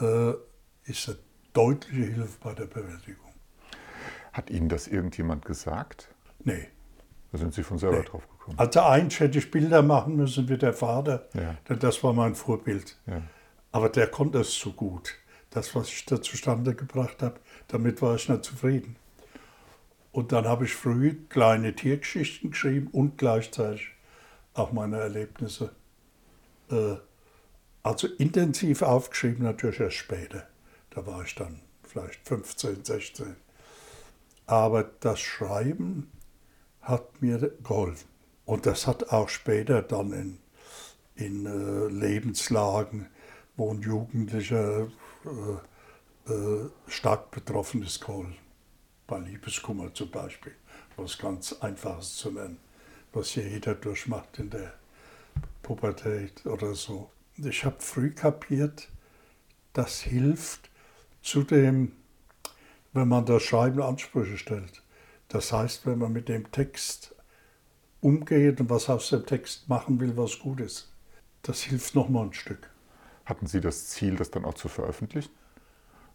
äh, 0.00 0.32
ist 0.84 1.08
eine 1.08 1.18
deutliche 1.52 2.02
Hilfe 2.02 2.38
bei 2.42 2.54
der 2.54 2.66
Bewältigung. 2.66 3.32
Hat 4.32 4.50
Ihnen 4.50 4.68
das 4.68 4.88
irgendjemand 4.88 5.44
gesagt? 5.44 6.08
Nee. 6.44 6.68
Da 7.32 7.38
sind 7.38 7.54
Sie 7.54 7.62
von 7.62 7.78
selber 7.78 7.98
nee. 7.98 8.04
drauf 8.04 8.28
gekommen. 8.28 8.58
Also 8.58 8.80
eins 8.80 9.20
hätte 9.20 9.38
ich 9.38 9.50
Bilder 9.50 9.82
machen 9.82 10.16
müssen 10.16 10.48
wie 10.48 10.58
der 10.58 10.72
Vater, 10.72 11.28
ja. 11.34 11.56
denn 11.68 11.78
das 11.78 12.02
war 12.02 12.12
mein 12.12 12.34
Vorbild. 12.34 12.98
Ja. 13.06 13.22
Aber 13.72 13.88
der 13.88 14.08
konnte 14.08 14.40
es 14.40 14.58
so 14.58 14.72
gut. 14.72 15.14
Das, 15.50 15.74
was 15.74 15.88
ich 15.88 16.06
da 16.06 16.22
zustande 16.22 16.74
gebracht 16.74 17.22
habe, 17.22 17.40
damit 17.68 18.00
war 18.02 18.14
ich 18.14 18.28
nicht 18.28 18.44
zufrieden. 18.44 18.96
Und 20.12 20.32
dann 20.32 20.46
habe 20.46 20.64
ich 20.64 20.74
früh 20.74 21.16
kleine 21.28 21.74
Tiergeschichten 21.74 22.50
geschrieben 22.50 22.88
und 22.92 23.18
gleichzeitig 23.18 23.88
auch 24.54 24.72
meine 24.72 24.98
Erlebnisse. 24.98 25.72
Äh, 26.70 26.96
also 27.82 28.08
intensiv 28.08 28.82
aufgeschrieben 28.82 29.44
natürlich 29.44 29.80
erst 29.80 29.96
später. 29.96 30.46
Da 30.90 31.06
war 31.06 31.24
ich 31.24 31.34
dann 31.34 31.60
vielleicht 31.82 32.26
15, 32.26 32.84
16. 32.84 33.36
Aber 34.46 34.84
das 35.00 35.20
Schreiben 35.20 36.10
hat 36.80 37.22
mir 37.22 37.38
geholfen. 37.62 38.08
Und 38.44 38.66
das 38.66 38.86
hat 38.86 39.10
auch 39.10 39.28
später 39.28 39.80
dann 39.82 40.12
in, 40.12 40.38
in 41.14 41.46
äh, 41.46 41.86
Lebenslagen, 41.86 43.06
wo 43.56 43.72
ein 43.72 43.80
Jugendlicher 43.80 44.88
äh, 45.24 46.32
äh, 46.32 46.70
stark 46.86 47.30
betroffen 47.30 47.82
ist, 47.82 48.00
geholfen. 48.00 48.36
bei 49.06 49.18
Liebeskummer 49.18 49.92
zum 49.92 50.10
Beispiel, 50.10 50.54
was 50.96 51.18
ganz 51.18 51.52
Einfaches 51.54 52.16
zu 52.16 52.30
nennen, 52.30 52.58
was 53.12 53.34
jeder 53.34 53.74
durchmacht 53.74 54.38
in 54.38 54.50
der 54.50 54.72
Pubertät 55.62 56.46
oder 56.46 56.74
so. 56.74 57.10
Ich 57.36 57.64
habe 57.64 57.76
früh 57.80 58.12
kapiert, 58.12 58.88
das 59.72 60.00
hilft 60.00 60.70
zu 61.22 61.42
dem, 61.42 61.92
wenn 62.92 63.08
man 63.08 63.26
das 63.26 63.42
Schreiben 63.42 63.82
Ansprüche 63.82 64.38
stellt. 64.38 64.82
Das 65.28 65.52
heißt, 65.52 65.86
wenn 65.86 65.98
man 65.98 66.12
mit 66.12 66.28
dem 66.28 66.50
Text 66.52 67.14
umgeht 68.00 68.60
und 68.60 68.70
was 68.70 68.88
aus 68.88 69.10
dem 69.10 69.26
Text 69.26 69.68
machen 69.68 70.00
will, 70.00 70.16
was 70.16 70.38
gut 70.38 70.60
ist. 70.60 70.92
Das 71.42 71.62
hilft 71.62 71.94
nochmal 71.94 72.26
ein 72.26 72.32
Stück. 72.32 72.69
Hatten 73.30 73.46
Sie 73.46 73.60
das 73.62 73.86
Ziel, 73.88 74.16
das 74.16 74.30
dann 74.30 74.44
auch 74.44 74.54
zu 74.54 74.68
veröffentlichen? 74.68 75.32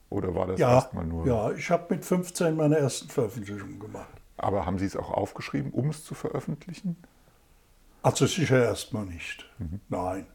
Oder 0.10 0.36
war 0.36 0.48
das 0.48 0.60
Ja, 0.60 0.70
erstmal 0.70 1.06
nur? 1.06 1.26
ja 1.28 1.52
ich 1.52 1.70
habe 1.72 1.96
mit 1.96 2.06
15 2.06 2.56
meine 2.56 2.78
ersten 2.78 3.10
Veröffentlichungen 3.10 3.80
gemacht. 3.80 4.22
Aber 4.38 4.66
haben 4.66 4.80
Sie 4.80 4.86
es 4.86 4.96
auch 4.96 5.12
aufgeschrieben, 5.12 5.72
um 5.74 5.90
es 5.90 6.06
zu 6.06 6.16
veröffentlichen? 6.16 6.96
Also 8.04 8.26
sicher 8.28 8.64
erstmal 8.64 9.06
nicht. 9.06 9.46
Nein. 9.90 10.28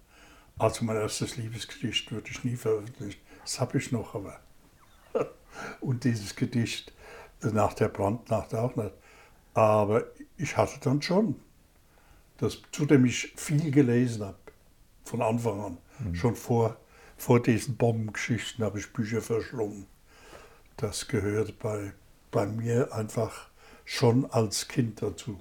Also 0.58 0.84
mein 0.84 0.96
erstes 0.96 1.36
Liebesgedicht 1.36 2.12
würde 2.12 2.30
ich 2.30 2.44
nie 2.44 2.56
veröffentlichen. 2.56 3.20
Das 3.44 3.60
habe 3.60 3.78
ich 3.78 3.92
noch, 3.92 4.14
aber. 4.14 4.40
Und 5.80 6.04
dieses 6.04 6.36
Gedicht 6.36 6.92
nach 7.42 7.74
der 7.74 7.88
Brandnacht 7.88 8.54
auch 8.54 8.76
nicht. 8.76 8.92
Aber 9.54 10.04
ich 10.38 10.56
hatte 10.56 10.80
dann 10.80 11.02
schon, 11.02 11.36
das, 12.38 12.58
zudem 12.72 13.04
ich 13.04 13.32
viel 13.36 13.70
gelesen 13.70 14.24
habe, 14.24 14.38
von 15.04 15.22
Anfang 15.22 15.60
an, 15.60 15.78
schon 16.14 16.36
vor, 16.36 16.76
vor 17.16 17.40
diesen 17.40 17.76
Bombengeschichten 17.76 18.64
habe 18.64 18.78
ich 18.78 18.92
Bücher 18.92 19.20
verschlungen. 19.20 19.86
Das 20.76 21.08
gehört 21.08 21.58
bei, 21.58 21.92
bei 22.30 22.46
mir 22.46 22.92
einfach 22.94 23.48
schon 23.84 24.30
als 24.30 24.68
Kind 24.68 25.02
dazu. 25.02 25.38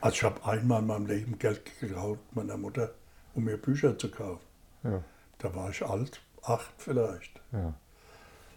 Also 0.00 0.14
ich 0.14 0.22
habe 0.24 0.44
einmal 0.44 0.80
in 0.80 0.86
meinem 0.86 1.06
Leben 1.06 1.38
Geld 1.38 1.62
geklaut 1.80 2.18
meiner 2.34 2.56
Mutter, 2.56 2.92
um 3.34 3.44
mir 3.44 3.56
Bücher 3.56 3.98
zu 3.98 4.10
kaufen. 4.10 4.44
Ja, 4.82 5.02
Da 5.38 5.54
war 5.54 5.70
ich 5.70 5.84
alt, 5.84 6.20
acht 6.42 6.72
vielleicht. 6.78 7.40
ja. 7.52 7.74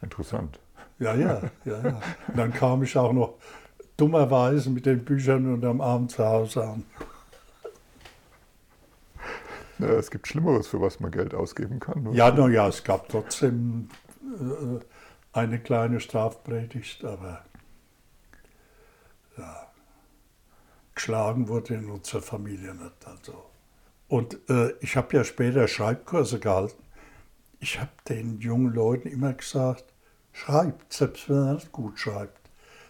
Interessant. 0.02 0.60
Ja, 1.00 1.16
ja, 1.16 1.42
ja, 1.66 1.82
ja. 1.82 2.02
Und 2.28 2.38
dann 2.38 2.54
kam 2.54 2.84
ich 2.84 2.96
auch 2.98 3.14
noch 3.14 3.36
dummerweise 3.98 4.70
mit 4.70 4.86
den 4.86 5.04
Büchern 5.06 5.54
unterm 5.54 5.80
Arm 5.82 6.10
zu 6.10 6.24
Hause 6.26 6.64
an. 6.66 6.84
Ja, 9.80 9.88
es 9.88 10.12
gibt 10.12 10.28
Schlimmeres, 10.28 10.68
für 10.68 10.82
was 10.82 11.00
man 11.00 11.12
Geld 11.12 11.34
ausgeben 11.34 11.80
kann. 11.80 12.04
ne? 12.04 12.12
Ja, 12.14 12.32
na 12.32 12.48
ja, 12.48 12.68
es 12.68 12.84
gab 12.84 13.10
trotzdem 13.10 13.90
äh, 14.22 14.80
eine 15.34 15.60
kleine 15.60 16.00
Strafpredigt, 16.00 17.04
aber 17.04 17.44
ja, 19.38 19.68
geschlagen 20.94 21.48
wurde 21.48 21.76
in 21.76 21.90
unserer 21.90 22.22
Familie 22.22 22.76
nicht. 22.76 23.06
Also. 23.06 23.46
Und 24.08 24.38
äh, 24.50 24.74
ich 24.80 24.96
habe 24.96 25.16
ja 25.18 25.24
später 25.24 25.68
Schreibkurse 25.68 26.40
gehalten. 26.40 26.84
Ich 27.60 27.80
habe 27.80 27.92
den 28.10 28.40
jungen 28.40 28.74
Leuten 28.74 29.08
immer 29.08 29.34
gesagt, 29.34 29.86
schreibt, 30.34 30.94
selbst 30.94 31.30
wenn 31.30 31.48
er 31.48 31.54
nicht 31.56 31.72
gut 31.72 31.98
schreibt. 31.98 32.42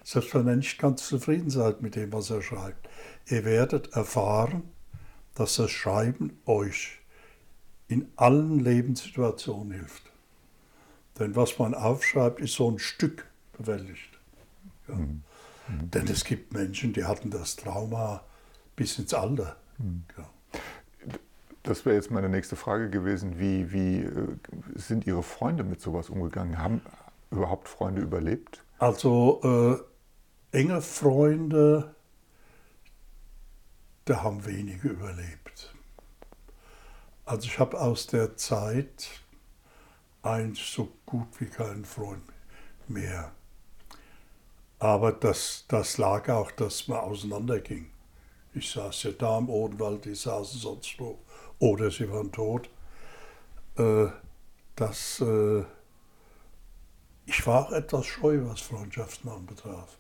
Selbst 0.03 0.35
wenn 0.35 0.47
ihr 0.47 0.55
nicht 0.57 0.79
ganz 0.79 1.07
zufrieden 1.07 1.49
seid 1.49 1.81
mit 1.81 1.95
dem, 1.95 2.11
was 2.11 2.29
er 2.29 2.41
schreibt. 2.41 2.89
Ihr 3.27 3.45
werdet 3.45 3.93
erfahren, 3.93 4.63
dass 5.35 5.55
das 5.55 5.71
Schreiben 5.71 6.39
euch 6.45 6.99
in 7.87 8.11
allen 8.15 8.59
Lebenssituationen 8.59 9.73
hilft. 9.73 10.03
Denn 11.19 11.35
was 11.35 11.59
man 11.59 11.73
aufschreibt, 11.73 12.39
ist 12.39 12.53
so 12.53 12.69
ein 12.69 12.79
Stück 12.79 13.25
bewältigt. 13.57 14.09
Ja. 14.87 14.97
Denn 15.67 16.07
es 16.07 16.23
gibt 16.23 16.53
Menschen, 16.53 16.93
die 16.93 17.05
hatten 17.05 17.29
das 17.29 17.55
Trauma 17.55 18.23
bis 18.75 18.97
ins 18.99 19.13
Alter. 19.13 19.55
Ja. 20.17 20.29
Das 21.63 21.85
wäre 21.85 21.95
jetzt 21.95 22.11
meine 22.11 22.27
nächste 22.27 22.57
Frage 22.57 22.89
gewesen. 22.89 23.39
Wie, 23.39 23.71
wie 23.71 23.99
äh, 23.99 24.37
sind 24.75 25.07
Ihre 25.07 25.23
Freunde 25.23 25.63
mit 25.63 25.79
sowas 25.81 26.09
umgegangen? 26.09 26.57
Haben 26.57 26.81
überhaupt 27.31 27.69
Freunde 27.69 28.01
überlebt? 28.01 28.63
Also 28.79 29.85
äh, 30.51 30.57
enge 30.57 30.81
Freunde, 30.81 31.92
da 34.05 34.21
haben 34.23 34.45
wenige 34.45 34.89
überlebt. 34.89 35.73
Also 37.25 37.47
ich 37.47 37.59
habe 37.59 37.79
aus 37.79 38.07
der 38.07 38.35
Zeit 38.35 39.09
eigentlich 40.21 40.69
so 40.69 40.91
gut 41.05 41.27
wie 41.39 41.45
keinen 41.45 41.85
Freund 41.85 42.23
mehr. 42.87 43.31
Aber 44.79 45.13
das, 45.13 45.65
das 45.69 45.97
lag 45.97 46.27
auch, 46.29 46.51
dass 46.51 46.87
man 46.89 46.99
auseinanderging. 46.99 47.89
Ich 48.53 48.71
saß 48.71 49.03
ja 49.03 49.11
da 49.11 49.37
im 49.37 49.49
Odenwald, 49.49 50.05
die 50.05 50.15
saßen 50.15 50.59
sonst 50.59 50.99
wo. 50.99 51.19
Oder 51.59 51.89
sie 51.89 52.11
waren 52.11 52.31
tot. 52.31 52.69
Äh, 53.77 54.07
das, 54.75 55.21
äh, 55.21 55.63
ich 57.25 57.47
war 57.47 57.67
auch 57.67 57.71
etwas 57.71 58.05
scheu, 58.05 58.41
was 58.43 58.59
Freundschaften 58.59 59.29
anbetraf. 59.29 59.97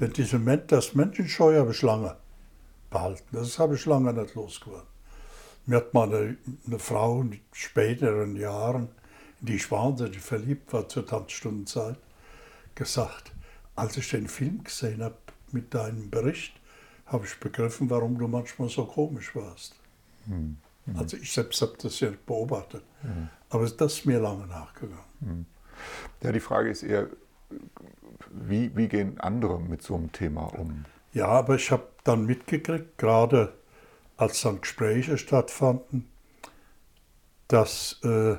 Denn 0.00 0.12
diese, 0.12 0.40
das 0.40 0.94
Menschenscheu 0.94 1.56
habe 1.56 1.70
ich 1.70 1.82
lange 1.82 2.16
behalten. 2.94 3.28
Das 3.32 3.58
habe 3.58 3.74
ich 3.74 3.84
lange 3.84 4.12
nicht 4.14 4.34
losgeworden. 4.34 4.86
Mir 5.66 5.76
hat 5.76 5.92
mal 5.92 6.08
eine, 6.14 6.36
eine 6.66 6.78
Frau 6.78 7.20
in 7.20 7.40
späteren 7.52 8.36
Jahren, 8.36 8.88
in 9.40 9.46
die 9.46 9.56
ich 9.56 9.70
wahnsinnig 9.70 10.20
verliebt 10.20 10.72
war 10.72 10.88
zur 10.88 11.06
Tanzstundenzeit, 11.06 11.98
gesagt, 12.74 13.32
als 13.76 13.96
ich 13.96 14.08
den 14.10 14.28
Film 14.28 14.64
gesehen 14.64 15.02
habe 15.02 15.16
mit 15.52 15.74
deinem 15.74 16.08
Bericht, 16.10 16.54
habe 17.06 17.26
ich 17.26 17.38
begriffen, 17.38 17.90
warum 17.90 18.18
du 18.18 18.28
manchmal 18.28 18.68
so 18.68 18.84
komisch 18.86 19.34
warst. 19.36 19.74
Also 20.98 21.16
ich 21.16 21.32
selbst 21.32 21.60
habe 21.62 21.74
das 21.82 22.00
ja 22.00 22.10
beobachtet. 22.26 22.82
Aber 23.50 23.68
das 23.68 23.94
ist 23.94 24.06
mir 24.06 24.20
lange 24.20 24.46
nachgegangen. 24.46 25.46
Ja, 26.22 26.32
die 26.32 26.40
Frage 26.40 26.70
ist 26.70 26.82
eher, 26.82 27.08
wie, 28.30 28.74
wie 28.76 28.88
gehen 28.88 29.18
andere 29.20 29.60
mit 29.60 29.82
so 29.82 29.94
einem 29.94 30.12
Thema 30.12 30.44
um? 30.58 30.84
Ja, 31.14 31.28
aber 31.28 31.54
ich 31.54 31.70
habe 31.70 31.88
dann 32.02 32.26
mitgekriegt, 32.26 32.98
gerade 32.98 33.54
als 34.16 34.42
dann 34.42 34.60
Gespräche 34.60 35.16
stattfanden, 35.16 36.10
dass 37.48 38.00
äh, 38.02 38.36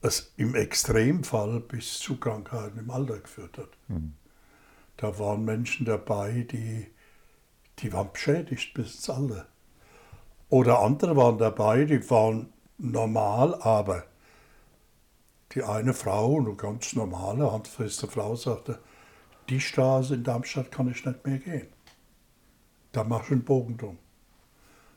es 0.00 0.32
im 0.36 0.54
Extremfall 0.54 1.60
bis 1.60 1.98
zu 1.98 2.18
Krankheiten 2.18 2.78
im 2.78 2.90
Alter 2.90 3.18
geführt 3.18 3.58
hat. 3.58 3.68
Da 4.96 5.18
waren 5.18 5.44
Menschen 5.44 5.86
dabei, 5.86 6.46
die, 6.50 6.86
die 7.80 7.92
waren 7.92 8.12
beschädigt 8.12 8.72
bis 8.74 8.94
ins 8.94 9.10
Alter. 9.10 9.46
Oder 10.48 10.80
andere 10.80 11.16
waren 11.16 11.38
dabei, 11.38 11.84
die 11.84 12.08
waren 12.10 12.52
normal, 12.78 13.60
aber 13.60 14.04
die 15.52 15.64
eine 15.64 15.94
Frau, 15.94 16.38
eine 16.38 16.54
ganz 16.54 16.94
normale, 16.94 17.50
handfeste 17.50 18.06
Frau, 18.06 18.36
sagte, 18.36 18.78
die 19.50 19.60
Straße 19.60 20.14
in 20.14 20.24
Darmstadt 20.24 20.70
kann 20.70 20.90
ich 20.90 21.04
nicht 21.04 21.26
mehr 21.26 21.38
gehen. 21.38 21.66
Da 22.92 23.04
mache 23.04 23.24
ich 23.26 23.32
einen 23.32 23.44
Bogen 23.44 23.76
drum, 23.76 23.98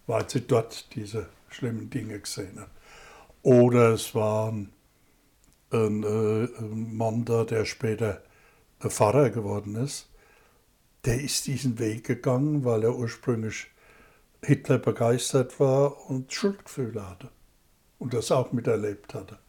weil 0.07 0.29
sie 0.29 0.41
dort 0.41 0.93
diese 0.95 1.27
schlimmen 1.49 1.89
Dinge 1.89 2.19
gesehen 2.19 2.59
hat. 2.59 2.69
Oder 3.41 3.93
es 3.93 4.15
war 4.15 4.51
ein, 4.51 4.71
ein, 5.71 6.03
äh, 6.03 6.47
ein 6.59 6.95
Mann 6.95 7.25
da, 7.25 7.43
der 7.43 7.65
später 7.65 8.23
Pfarrer 8.79 9.29
geworden 9.29 9.75
ist. 9.75 10.09
Der 11.05 11.19
ist 11.19 11.47
diesen 11.47 11.79
Weg 11.79 12.05
gegangen, 12.05 12.63
weil 12.63 12.83
er 12.83 12.95
ursprünglich 12.95 13.67
Hitler 14.41 14.77
begeistert 14.77 15.59
war 15.59 16.09
und 16.09 16.31
Schuldgefühle 16.31 17.09
hatte. 17.09 17.29
Und 17.99 18.13
das 18.13 18.31
auch 18.31 18.51
miterlebt 18.51 19.13
hatte. 19.13 19.39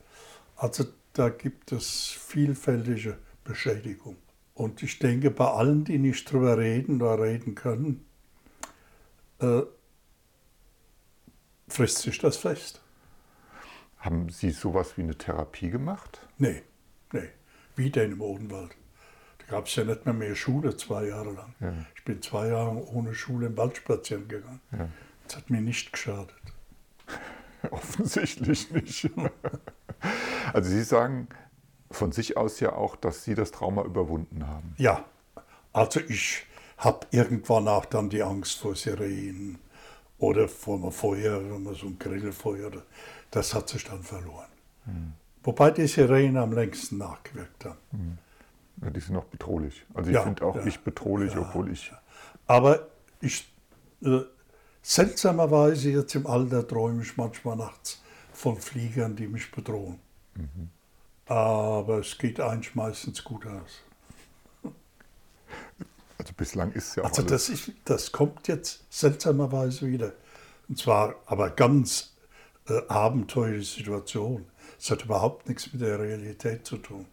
Also 0.57 0.85
da 1.13 1.29
gibt 1.29 1.73
es 1.73 2.09
vielfältige 2.11 3.19
Beschädigung. 3.45 4.17
Und 4.55 4.83
ich 4.83 5.01
denke, 5.01 5.31
bei 5.31 5.51
allen, 5.51 5.85
die 5.85 5.99
nicht 5.99 6.31
drüber 6.31 6.57
reden 6.59 7.03
oder 7.03 7.23
reden 7.23 7.57
können, 7.57 8.07
äh, 9.41 9.63
frisst 11.69 11.99
sich 11.99 12.19
das 12.19 12.37
fest. 12.37 12.81
Haben 13.99 14.29
Sie 14.29 14.51
sowas 14.51 14.97
wie 14.97 15.03
eine 15.03 15.17
Therapie 15.17 15.71
gemacht? 15.71 16.27
Nee, 16.39 16.63
nee. 17.13 17.31
Wie 17.75 17.91
denn 17.91 18.13
im 18.13 18.21
Odenwald? 18.21 18.71
Da 19.39 19.57
gab 19.57 19.67
es 19.67 19.75
ja 19.75 19.85
nicht 19.85 20.05
mehr 20.05 20.15
mehr 20.15 20.35
Schule 20.37 20.77
zwei 20.77 21.07
Jahre 21.07 21.33
lang. 21.33 21.55
Ja. 21.59 21.75
Ich 21.97 22.05
bin 22.05 22.23
zwei 22.23 22.49
Jahre 22.49 22.87
ohne 22.93 23.15
Schule 23.15 23.47
im 23.47 23.57
Wald 23.57 23.77
spazieren 23.77 24.29
gegangen. 24.29 24.61
Ja. 24.73 24.89
Das 25.27 25.37
hat 25.37 25.51
mir 25.51 25.61
nicht 25.61 25.93
geschadet. 25.93 26.35
Offensichtlich 27.71 28.71
nicht. 28.71 29.11
Also 30.53 30.69
Sie 30.69 30.83
sagen 30.83 31.29
von 31.95 32.13
sich 32.13 32.37
aus 32.37 32.61
ja 32.61 32.73
auch, 32.75 32.97
dass 32.97 33.25
Sie 33.25 33.35
das 33.35 33.51
Trauma 33.51 33.83
überwunden 33.83 34.47
haben. 34.47 34.75
Ja, 34.79 35.05
also 35.73 36.01
ich 36.01 36.47
habe 36.79 37.07
irgendwann 37.11 37.69
auch 37.69 37.85
dann 37.85 38.11
die 38.11 38.23
Angst 38.23 38.59
vor 38.59 38.75
Sirenen 38.77 39.59
oder 40.19 40.49
vor 40.49 40.77
einem 40.79 40.93
Feuer, 40.93 41.41
wenn 41.51 41.63
man 41.63 41.75
so 41.75 41.87
ein 41.87 41.99
Grillfeuer, 41.99 42.71
das 43.31 43.55
hat 43.55 43.69
sich 43.69 43.85
dann 43.85 44.03
verloren. 44.03 44.49
Wobei 45.43 45.71
die 45.71 45.87
Sirenen 45.87 46.37
am 46.37 46.53
längsten 46.53 46.99
nachgewirkt 46.99 47.65
haben. 47.65 48.19
Ja, 48.83 48.91
die 48.91 49.01
sind 49.01 49.17
auch 49.17 49.25
bedrohlich. 49.25 49.85
Also 49.95 50.11
ich 50.11 50.15
Ja, 50.15 50.23
finde 50.23 50.45
auch 50.45 50.57
ja. 50.57 50.67
ich 50.67 50.81
bedrohlich, 50.81 51.37
obwohl 51.37 51.71
ich. 51.71 51.93
Aber 52.47 52.89
ich, 53.21 53.49
äh, 54.03 54.21
seltsamerweise 54.83 55.91
jetzt 55.91 56.15
im 56.15 56.27
Alter 56.27 56.67
träume 56.67 57.03
ich 57.03 57.17
manchmal 57.17 57.57
nachts 57.57 58.03
von 58.33 58.57
Fliegern, 58.57 59.17
die 59.17 59.29
mich 59.29 59.51
bedrohen. 59.51 60.01
Mhm. 60.35 60.71
Aber 61.27 61.99
es 62.01 62.19
geht 62.19 62.41
eigentlich 62.41 62.75
meistens 62.75 63.25
gut 63.25 63.47
aus. 63.47 63.83
Also 66.19 66.33
bislang 66.37 66.73
ist 66.73 66.89
es 66.89 66.95
ja 66.97 67.05
auch 67.05 67.09
Also 67.09 67.23
das, 67.23 67.49
ist, 67.49 67.73
das 67.85 68.13
kommt 68.13 68.47
jetzt 68.49 68.85
seltsamerweise 68.91 69.87
wieder. 69.87 70.13
Und 70.69 70.79
zwar 70.79 71.17
aber 71.27 71.51
ganz 71.51 72.15
äh, 72.69 72.81
abenteuerliche 72.89 73.79
Situation. 73.79 74.47
Es 74.79 74.91
hat 74.91 75.05
überhaupt 75.05 75.49
nichts 75.49 75.73
mit 75.73 75.83
der 75.83 75.99
Realität 75.99 76.67
zu 76.67 76.77
tun. 76.77 77.07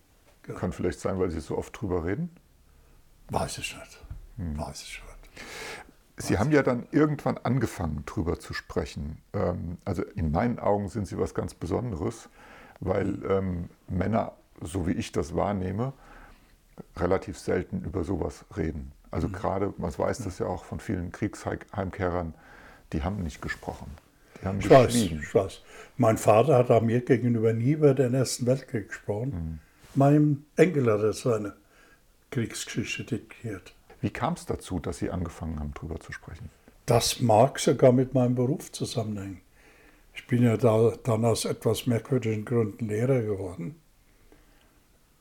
Kann 0.44 0.74
vielleicht 0.74 1.00
sein, 1.00 1.20
weil 1.20 1.30
Sie 1.30 1.40
so 1.40 1.58
oft 1.58 1.80
drüber 1.80 2.04
reden. 2.04 2.30
Weiß 3.30 3.58
ich 3.60 3.76
nicht. 3.76 4.00
Hm. 4.38 4.58
Weiß 4.58 4.82
ich 4.84 5.02
nicht. 5.02 5.46
Sie 6.18 6.38
haben 6.38 6.52
ja 6.52 6.62
dann 6.62 6.88
irgendwann 6.92 7.38
angefangen, 7.38 8.04
drüber 8.06 8.40
zu 8.40 8.54
sprechen. 8.54 9.22
Ähm, 9.34 9.78
Also 9.86 10.04
in 10.04 10.32
meinen 10.32 10.60
Augen 10.60 10.90
sind 10.90 11.08
Sie 11.08 11.18
was 11.18 11.34
ganz 11.34 11.54
Besonderes, 11.54 12.30
weil 12.82 13.18
ähm, 13.30 13.70
Männer, 13.88 14.34
so 14.62 14.86
wie 14.88 14.92
ich 14.92 15.12
das 15.12 15.36
wahrnehme, 15.36 15.94
relativ 16.98 17.38
selten 17.40 17.84
über 17.84 18.04
sowas 18.04 18.44
reden. 18.58 18.92
Also 19.12 19.30
gerade, 19.30 19.74
man 19.78 19.98
weiß 19.98 20.20
das 20.20 20.40
ja 20.40 20.48
auch 20.48 20.66
von 20.66 20.80
vielen 20.80 21.12
Kriegsheimkehrern, 21.12 22.34
die 22.94 23.04
haben 23.04 23.24
nicht 23.24 23.42
gesprochen. 23.42 23.92
Die 24.42 24.48
haben 24.48 24.60
Ich 24.60 24.70
weiß, 24.70 24.96
ich 24.96 25.36
weiß. 25.36 25.62
Mein 25.98 26.18
Vater 26.18 26.58
hat 26.58 26.72
auch 26.72 26.82
mir 26.82 27.02
gegenüber 27.02 27.54
nie 27.54 27.72
über 27.72 27.94
den 27.94 28.14
Ersten 28.14 28.46
Weltkrieg 28.46 28.90
gesprochen. 28.90 29.60
Mein 29.94 30.46
Enkel 30.56 30.92
hat 30.92 31.02
er 31.02 31.14
seine 31.14 31.54
Kriegsgeschichte 32.32 33.04
diktiert. 33.04 33.74
Wie 34.00 34.10
kam 34.10 34.34
es 34.34 34.46
dazu, 34.46 34.80
dass 34.80 34.98
Sie 34.98 35.12
angefangen 35.12 35.60
haben, 35.60 35.74
drüber 35.74 36.00
zu 36.00 36.12
sprechen? 36.12 36.50
Das 36.86 37.20
mag 37.20 37.60
sogar 37.60 37.92
mit 37.92 38.14
meinem 38.14 38.36
Beruf 38.36 38.72
zusammenhängen. 38.72 39.42
Ich 40.14 40.28
bin 40.28 40.44
ja 40.44 40.58
da, 40.58 40.94
dann 41.04 41.26
aus 41.26 41.46
etwas 41.46 41.88
merkwürdigen 41.88 42.46
Gründen 42.46 42.88
Lehrer 42.88 43.22
geworden. 43.22 43.76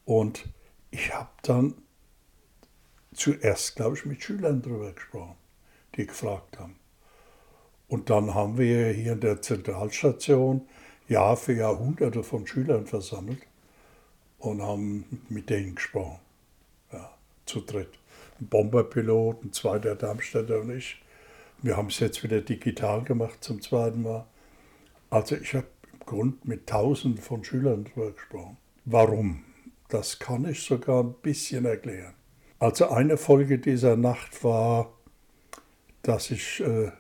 Und 0.05 0.44
ich 0.90 1.14
habe 1.14 1.31
dann 1.42 1.74
zuerst, 3.14 3.76
glaube 3.76 3.96
ich, 3.96 4.05
mit 4.05 4.22
Schülern 4.22 4.62
darüber 4.62 4.92
gesprochen, 4.92 5.37
die 5.96 6.07
gefragt 6.07 6.59
haben. 6.59 6.76
Und 7.88 8.11
dann 8.11 8.35
haben 8.35 8.57
wir 8.57 8.90
hier 8.90 9.12
in 9.12 9.20
der 9.20 9.42
Zentralstation 9.42 10.62
Jahr 11.09 11.37
für 11.37 11.55
Jahr 11.55 11.79
Hunderte 11.79 12.22
von 12.22 12.46
Schülern 12.46 12.87
versammelt 12.87 13.42
und 14.38 14.62
haben 14.62 15.24
mit 15.29 15.50
denen 15.50 15.74
gesprochen. 15.74 16.20
Ja, 16.92 17.11
zu 17.46 17.61
dritt. 17.61 17.98
Ein 18.40 18.46
Bomberpilot, 18.46 19.44
ein 19.44 19.53
zweiter 19.53 19.96
Darmstädter 19.96 20.61
und 20.61 20.70
ich. 20.70 21.03
Wir 21.62 21.76
haben 21.76 21.88
es 21.88 21.98
jetzt 21.98 22.22
wieder 22.22 22.40
digital 22.40 23.03
gemacht 23.03 23.42
zum 23.42 23.61
zweiten 23.61 24.03
Mal. 24.03 24.24
Also 25.10 25.36
ich 25.36 25.54
habe 25.54 25.66
im 25.92 26.06
Grunde 26.06 26.38
mit 26.44 26.68
Tausenden 26.68 27.22
von 27.22 27.44
Schülern 27.44 27.84
darüber 27.84 28.12
gesprochen. 28.12 28.56
Warum? 28.84 29.44
Das 29.88 30.20
kann 30.20 30.44
ich 30.44 30.62
sogar 30.62 31.02
ein 31.02 31.14
bisschen 31.14 31.64
erklären. 31.64 32.14
Also 32.60 32.88
eine 32.88 33.16
Folge 33.16 33.58
dieser 33.58 33.96
Nacht 33.96 34.44
war, 34.44 34.92
dass 36.02 36.30
ich 36.30 36.60
äh, 36.60 36.92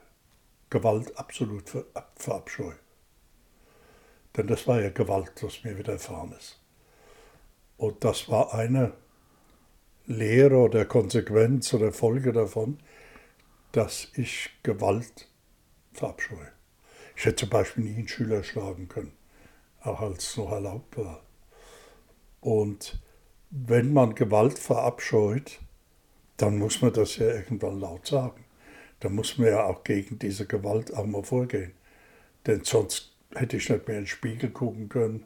Gewalt 0.70 1.16
absolut 1.16 1.68
ver 1.68 1.84
verabscheue. 2.16 2.76
Denn 4.36 4.46
das 4.46 4.66
war 4.66 4.80
ja 4.80 4.90
Gewalt, 4.90 5.32
was 5.42 5.64
mir 5.64 5.78
widerfahren 5.78 6.32
ist. 6.32 6.60
Und 7.76 8.04
das 8.04 8.28
war 8.28 8.54
eine 8.54 8.92
Lehre 10.06 10.56
oder 10.56 10.84
Konsequenz 10.84 11.72
oder 11.74 11.92
Folge 11.92 12.32
davon, 12.32 12.78
dass 13.72 14.08
ich 14.14 14.50
Gewalt 14.62 15.28
verabscheue. 15.92 16.52
Ich 17.20 17.26
hätte 17.26 17.36
zum 17.36 17.50
Beispiel 17.50 17.84
nie 17.84 17.96
einen 17.96 18.08
Schüler 18.08 18.42
schlagen 18.42 18.88
können, 18.88 19.12
auch 19.82 20.00
als 20.00 20.30
es 20.30 20.36
noch 20.38 20.52
erlaubt 20.52 20.96
war. 20.96 21.20
Und 22.40 22.98
wenn 23.50 23.92
man 23.92 24.14
Gewalt 24.14 24.58
verabscheut, 24.58 25.60
dann 26.38 26.56
muss 26.56 26.80
man 26.80 26.94
das 26.94 27.18
ja 27.18 27.26
irgendwann 27.26 27.78
laut 27.78 28.06
sagen. 28.06 28.42
Da 29.00 29.10
muss 29.10 29.36
man 29.36 29.48
ja 29.48 29.64
auch 29.64 29.84
gegen 29.84 30.18
diese 30.18 30.46
Gewalt 30.46 30.94
auch 30.94 31.04
mal 31.04 31.22
vorgehen. 31.22 31.72
Denn 32.46 32.64
sonst 32.64 33.12
hätte 33.34 33.58
ich 33.58 33.68
nicht 33.68 33.86
mehr 33.86 33.98
in 33.98 34.04
den 34.04 34.08
Spiegel 34.08 34.48
gucken 34.48 34.88
können 34.88 35.24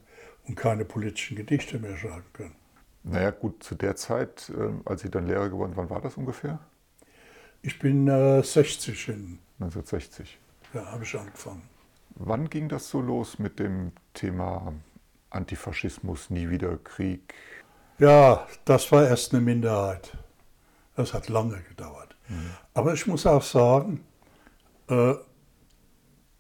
und 0.48 0.56
keine 0.56 0.84
politischen 0.84 1.36
Gedichte 1.36 1.78
mehr 1.78 1.96
schreiben 1.96 2.26
können. 2.32 2.56
Naja, 3.04 3.30
gut, 3.30 3.62
zu 3.62 3.76
der 3.76 3.94
Zeit, 3.94 4.50
äh, 4.50 4.72
als 4.84 5.02
Sie 5.02 5.10
dann 5.10 5.28
Lehrer 5.28 5.48
geworden 5.48 5.76
waren, 5.76 5.90
war 5.90 6.00
das 6.00 6.16
ungefähr? 6.16 6.58
Ich 7.62 7.78
bin 7.78 8.08
äh, 8.08 8.42
60 8.42 9.10
in, 9.10 9.38
1960. 9.60 10.40
ja, 10.74 10.86
habe 10.86 11.04
ich 11.04 11.16
angefangen. 11.16 11.62
Wann 12.16 12.48
ging 12.48 12.68
das 12.68 12.88
so 12.88 13.00
los 13.00 13.38
mit 13.38 13.58
dem 13.58 13.92
Thema 14.12 14.72
Antifaschismus, 15.30 16.30
nie 16.30 16.48
wieder 16.48 16.76
Krieg? 16.78 17.34
Ja, 17.98 18.46
das 18.64 18.90
war 18.92 19.06
erst 19.06 19.32
eine 19.32 19.42
Minderheit. 19.42 20.16
Das 20.96 21.12
hat 21.12 21.28
lange 21.28 21.60
gedauert. 21.62 22.16
Aber 22.72 22.94
ich 22.94 23.06
muss 23.06 23.26
auch 23.26 23.42
sagen, 23.42 24.04
äh, 24.88 25.14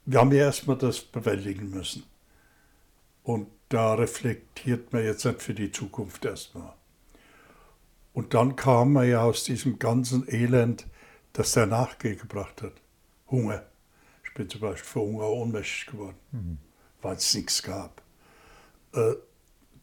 wir 0.06 0.20
haben 0.20 0.32
ja 0.32 0.44
erstmal 0.44 0.78
das 0.78 1.00
bewältigen 1.00 1.70
müssen. 1.70 2.04
Und 3.22 3.48
da 3.68 3.94
reflektiert 3.94 4.92
man 4.92 5.04
jetzt 5.04 5.24
nicht 5.24 5.42
für 5.42 5.54
die 5.54 5.72
Zukunft 5.72 6.24
erstmal. 6.24 6.74
Und 8.12 8.34
dann 8.34 8.54
kam 8.54 8.92
man 8.92 9.08
ja 9.08 9.22
aus 9.22 9.44
diesem 9.44 9.78
ganzen 9.78 10.28
Elend, 10.28 10.86
das 11.32 11.52
der 11.52 11.66
Nachgeh 11.66 12.14
gebracht 12.14 12.62
hat. 12.62 12.74
Hunger. 13.28 13.64
Ich 14.34 14.38
bin 14.38 14.50
zum 14.50 14.62
Beispiel 14.62 14.84
vor 14.84 15.02
Hunger 15.02 15.28
ohnmächtig 15.28 15.86
geworden, 15.92 16.58
weil 17.02 17.14
es 17.14 17.32
nichts 17.34 17.62
gab. 17.62 18.02
Äh, 18.92 19.12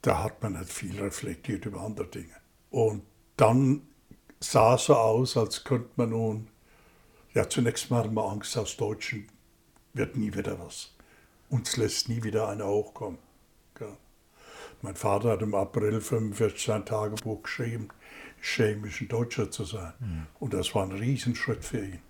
da 0.02 0.24
hat 0.24 0.44
man 0.44 0.60
nicht 0.60 0.70
viel 0.70 1.00
reflektiert 1.00 1.66
über 1.66 1.80
andere 1.80 2.08
Dinge. 2.08 2.36
Und 2.70 3.02
dann 3.38 3.84
sah 4.42 4.76
es 4.76 4.88
so 4.88 4.96
aus, 4.96 5.38
als 5.38 5.64
könnte 5.64 5.92
man 5.96 6.10
nun, 6.10 6.50
ja 7.34 7.48
zunächst 7.48 7.90
mal 7.90 8.04
hatten 8.04 8.14
wir 8.14 8.30
Angst, 8.30 8.58
aus 8.58 8.76
Deutschen 8.76 9.30
wird 9.94 10.18
nie 10.18 10.34
wieder 10.34 10.60
was. 10.60 10.96
Uns 11.50 11.78
lässt 11.78 12.10
nie 12.10 12.22
wieder 12.22 12.50
einer 12.50 12.68
hochkommen. 12.68 13.20
Ja. 13.80 13.96
Mein 14.82 14.98
Vater 14.98 15.30
hat 15.30 15.42
im 15.44 15.56
April 15.56 16.02
45 16.02 16.62
sein 16.62 16.86
Tagebuch 16.86 17.44
geschrieben, 17.44 17.88
ich 18.42 18.50
schäme 18.50 18.82
mich, 18.82 19.00
ein 19.00 19.08
Deutscher 19.08 19.50
zu 19.50 19.64
sein. 19.64 19.94
Und 20.40 20.54
das 20.54 20.76
war 20.76 20.84
ein 20.84 20.92
Riesenschritt 20.92 21.64
für 21.64 21.86
ihn. 21.86 22.02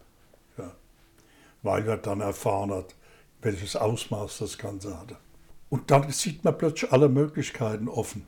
Weil 1.64 1.88
er 1.88 1.98
dann 1.98 2.22
erfahren 2.22 2.72
hat, 2.72 2.96
welches 3.42 3.76
Ausmaß 3.76 4.40
das 4.40 4.58
Ganze 4.58 4.98
hatte. 5.00 5.18
Und 5.70 5.90
dann 5.92 6.12
sieht 6.12 6.44
man 6.44 6.58
plötzlich 6.58 6.92
alle 6.92 7.10
Möglichkeiten 7.10 7.88
offen. 7.88 8.26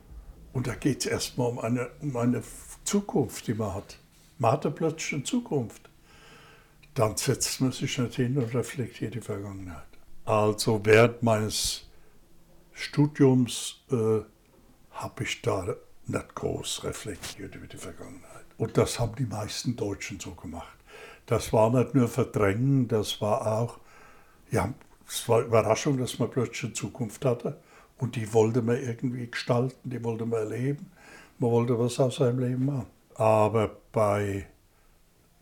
Und 0.52 0.66
da 0.66 0.74
geht 0.74 1.00
es 1.00 1.06
erstmal 1.06 1.48
um 1.48 1.58
eine, 1.58 1.90
um 2.00 2.16
eine 2.16 2.42
Zukunft, 2.84 3.46
die 3.46 3.54
man 3.54 3.74
hat. 3.74 3.98
Man 4.38 4.52
hatte 4.52 4.70
plötzlich 4.70 5.14
eine 5.14 5.24
Zukunft. 5.24 5.90
Dann 6.94 7.16
setzt 7.16 7.60
man 7.60 7.72
sich 7.72 7.98
nicht 7.98 8.14
hin 8.14 8.38
und 8.38 8.54
reflektiert 8.54 9.14
die 9.14 9.20
Vergangenheit. 9.20 9.82
Also 10.24 10.80
während 10.84 11.22
meines 11.22 11.88
Studiums 12.72 13.80
äh, 13.90 14.20
habe 14.92 15.24
ich 15.24 15.42
da 15.42 15.74
nicht 16.06 16.34
groß 16.34 16.84
reflektiert 16.84 17.54
über 17.54 17.66
die 17.66 17.76
Vergangenheit. 17.76 18.44
Und 18.56 18.78
das 18.78 18.98
haben 18.98 19.14
die 19.16 19.26
meisten 19.26 19.76
Deutschen 19.76 20.20
so 20.20 20.32
gemacht. 20.34 20.78
Das 21.26 21.52
war 21.52 21.70
nicht 21.70 21.94
nur 21.94 22.08
Verdrängen, 22.08 22.88
das 22.88 23.20
war 23.20 23.60
auch, 23.60 23.78
ja, 24.50 24.72
es 25.06 25.28
war 25.28 25.40
Überraschung, 25.40 25.98
dass 25.98 26.18
man 26.18 26.30
plötzlich 26.30 26.64
eine 26.64 26.72
Zukunft 26.72 27.24
hatte. 27.24 27.58
Und 27.98 28.16
die 28.16 28.32
wollte 28.32 28.60
man 28.62 28.82
irgendwie 28.82 29.30
gestalten, 29.30 29.90
die 29.90 30.02
wollte 30.02 30.26
man 30.26 30.40
erleben. 30.40 30.90
Man 31.38 31.50
wollte 31.50 31.78
was 31.78 31.98
aus 32.00 32.16
seinem 32.16 32.40
Leben 32.40 32.66
machen. 32.66 32.86
Aber 33.14 33.70
bei 33.92 34.46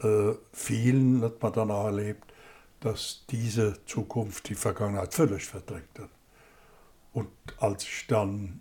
äh, 0.02 0.32
vielen 0.52 1.22
hat 1.22 1.42
man 1.42 1.52
dann 1.52 1.70
auch 1.70 1.86
erlebt, 1.86 2.32
dass 2.80 3.24
diese 3.30 3.84
Zukunft 3.86 4.48
die 4.48 4.54
Vergangenheit 4.54 5.14
völlig 5.14 5.44
verdrängt 5.46 5.98
hat. 5.98 6.10
Und 7.12 7.28
als 7.58 7.84
ich 7.84 8.06
dann 8.08 8.60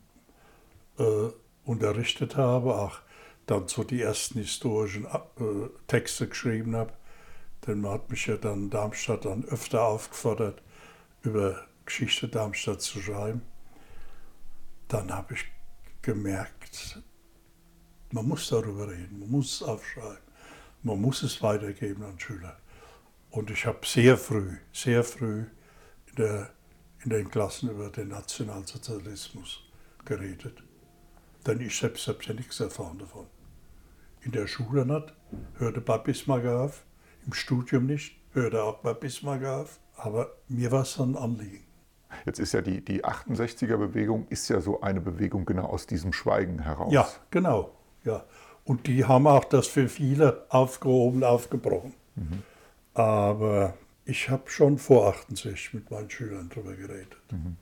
äh, 0.99 1.29
unterrichtet 1.65 2.37
habe, 2.37 2.75
auch 2.75 2.99
dann 3.45 3.67
so 3.67 3.83
die 3.83 4.01
ersten 4.01 4.39
historischen 4.39 5.05
äh, 5.05 5.69
Texte 5.87 6.27
geschrieben 6.27 6.75
habe, 6.75 6.93
denn 7.65 7.81
man 7.81 7.93
hat 7.93 8.09
mich 8.09 8.25
ja 8.27 8.37
dann 8.37 8.63
in 8.63 8.69
Darmstadt 8.69 9.25
dann 9.25 9.45
öfter 9.45 9.83
aufgefordert, 9.83 10.61
über 11.21 11.65
Geschichte 11.85 12.27
Darmstadt 12.27 12.81
zu 12.81 12.99
schreiben, 12.99 13.41
dann 14.87 15.11
habe 15.11 15.35
ich 15.35 15.45
gemerkt, 16.01 17.01
man 18.11 18.27
muss 18.27 18.49
darüber 18.49 18.89
reden, 18.89 19.19
man 19.19 19.29
muss 19.29 19.55
es 19.61 19.63
aufschreiben, 19.63 20.23
man 20.83 20.99
muss 20.99 21.23
es 21.23 21.41
weitergeben 21.41 22.03
an 22.03 22.19
Schüler. 22.19 22.57
Und 23.29 23.49
ich 23.49 23.65
habe 23.65 23.85
sehr 23.85 24.17
früh, 24.17 24.57
sehr 24.73 25.03
früh 25.03 25.45
in, 26.07 26.15
der, 26.17 26.49
in 27.03 27.11
den 27.11 27.29
Klassen 27.29 27.69
über 27.69 27.89
den 27.89 28.09
Nationalsozialismus 28.09 29.63
geredet. 30.03 30.61
Denn 31.45 31.61
ich 31.61 31.77
selbst 31.77 32.07
habe 32.07 32.19
ja 32.23 32.33
nichts 32.33 32.59
erfahren 32.59 32.99
davon. 32.99 33.27
In 34.21 34.33
der 34.33 34.47
Schule 34.47 34.85
nicht, 34.85 35.13
hörte 35.57 35.81
bei 35.81 35.97
Bismarck 35.97 36.45
auf, 36.45 36.83
im 37.25 37.33
Studium 37.33 37.85
nicht, 37.85 38.15
hörte 38.33 38.63
auch 38.63 38.79
bei 38.79 38.93
Bismarck 38.93 39.45
auf. 39.45 39.79
Aber 39.95 40.31
mir 40.47 40.71
war 40.71 40.81
es 40.81 40.99
ein 40.99 41.15
Anliegen. 41.15 41.65
Jetzt 42.25 42.39
ist 42.39 42.53
ja 42.53 42.61
die, 42.61 42.83
die 42.83 43.03
68er-Bewegung 43.05 44.27
ist 44.29 44.49
ja 44.49 44.59
so 44.61 44.81
eine 44.81 45.01
Bewegung 45.01 45.45
genau 45.45 45.65
aus 45.65 45.87
diesem 45.87 46.13
Schweigen 46.13 46.59
heraus. 46.59 46.91
Ja, 46.91 47.07
genau. 47.29 47.71
Ja. 48.03 48.25
Und 48.65 48.87
die 48.87 49.05
haben 49.05 49.27
auch 49.27 49.45
das 49.45 49.67
für 49.67 49.89
viele 49.89 50.45
aufgehoben, 50.49 51.23
aufgebrochen. 51.23 51.93
Mhm. 52.15 52.43
Aber 52.93 53.75
ich 54.05 54.29
habe 54.29 54.49
schon 54.49 54.77
vor 54.77 55.07
68 55.07 55.73
mit 55.73 55.91
meinen 55.91 56.09
Schülern 56.09 56.49
darüber 56.49 56.73
geredet. 56.73 57.17
Mhm. 57.31 57.57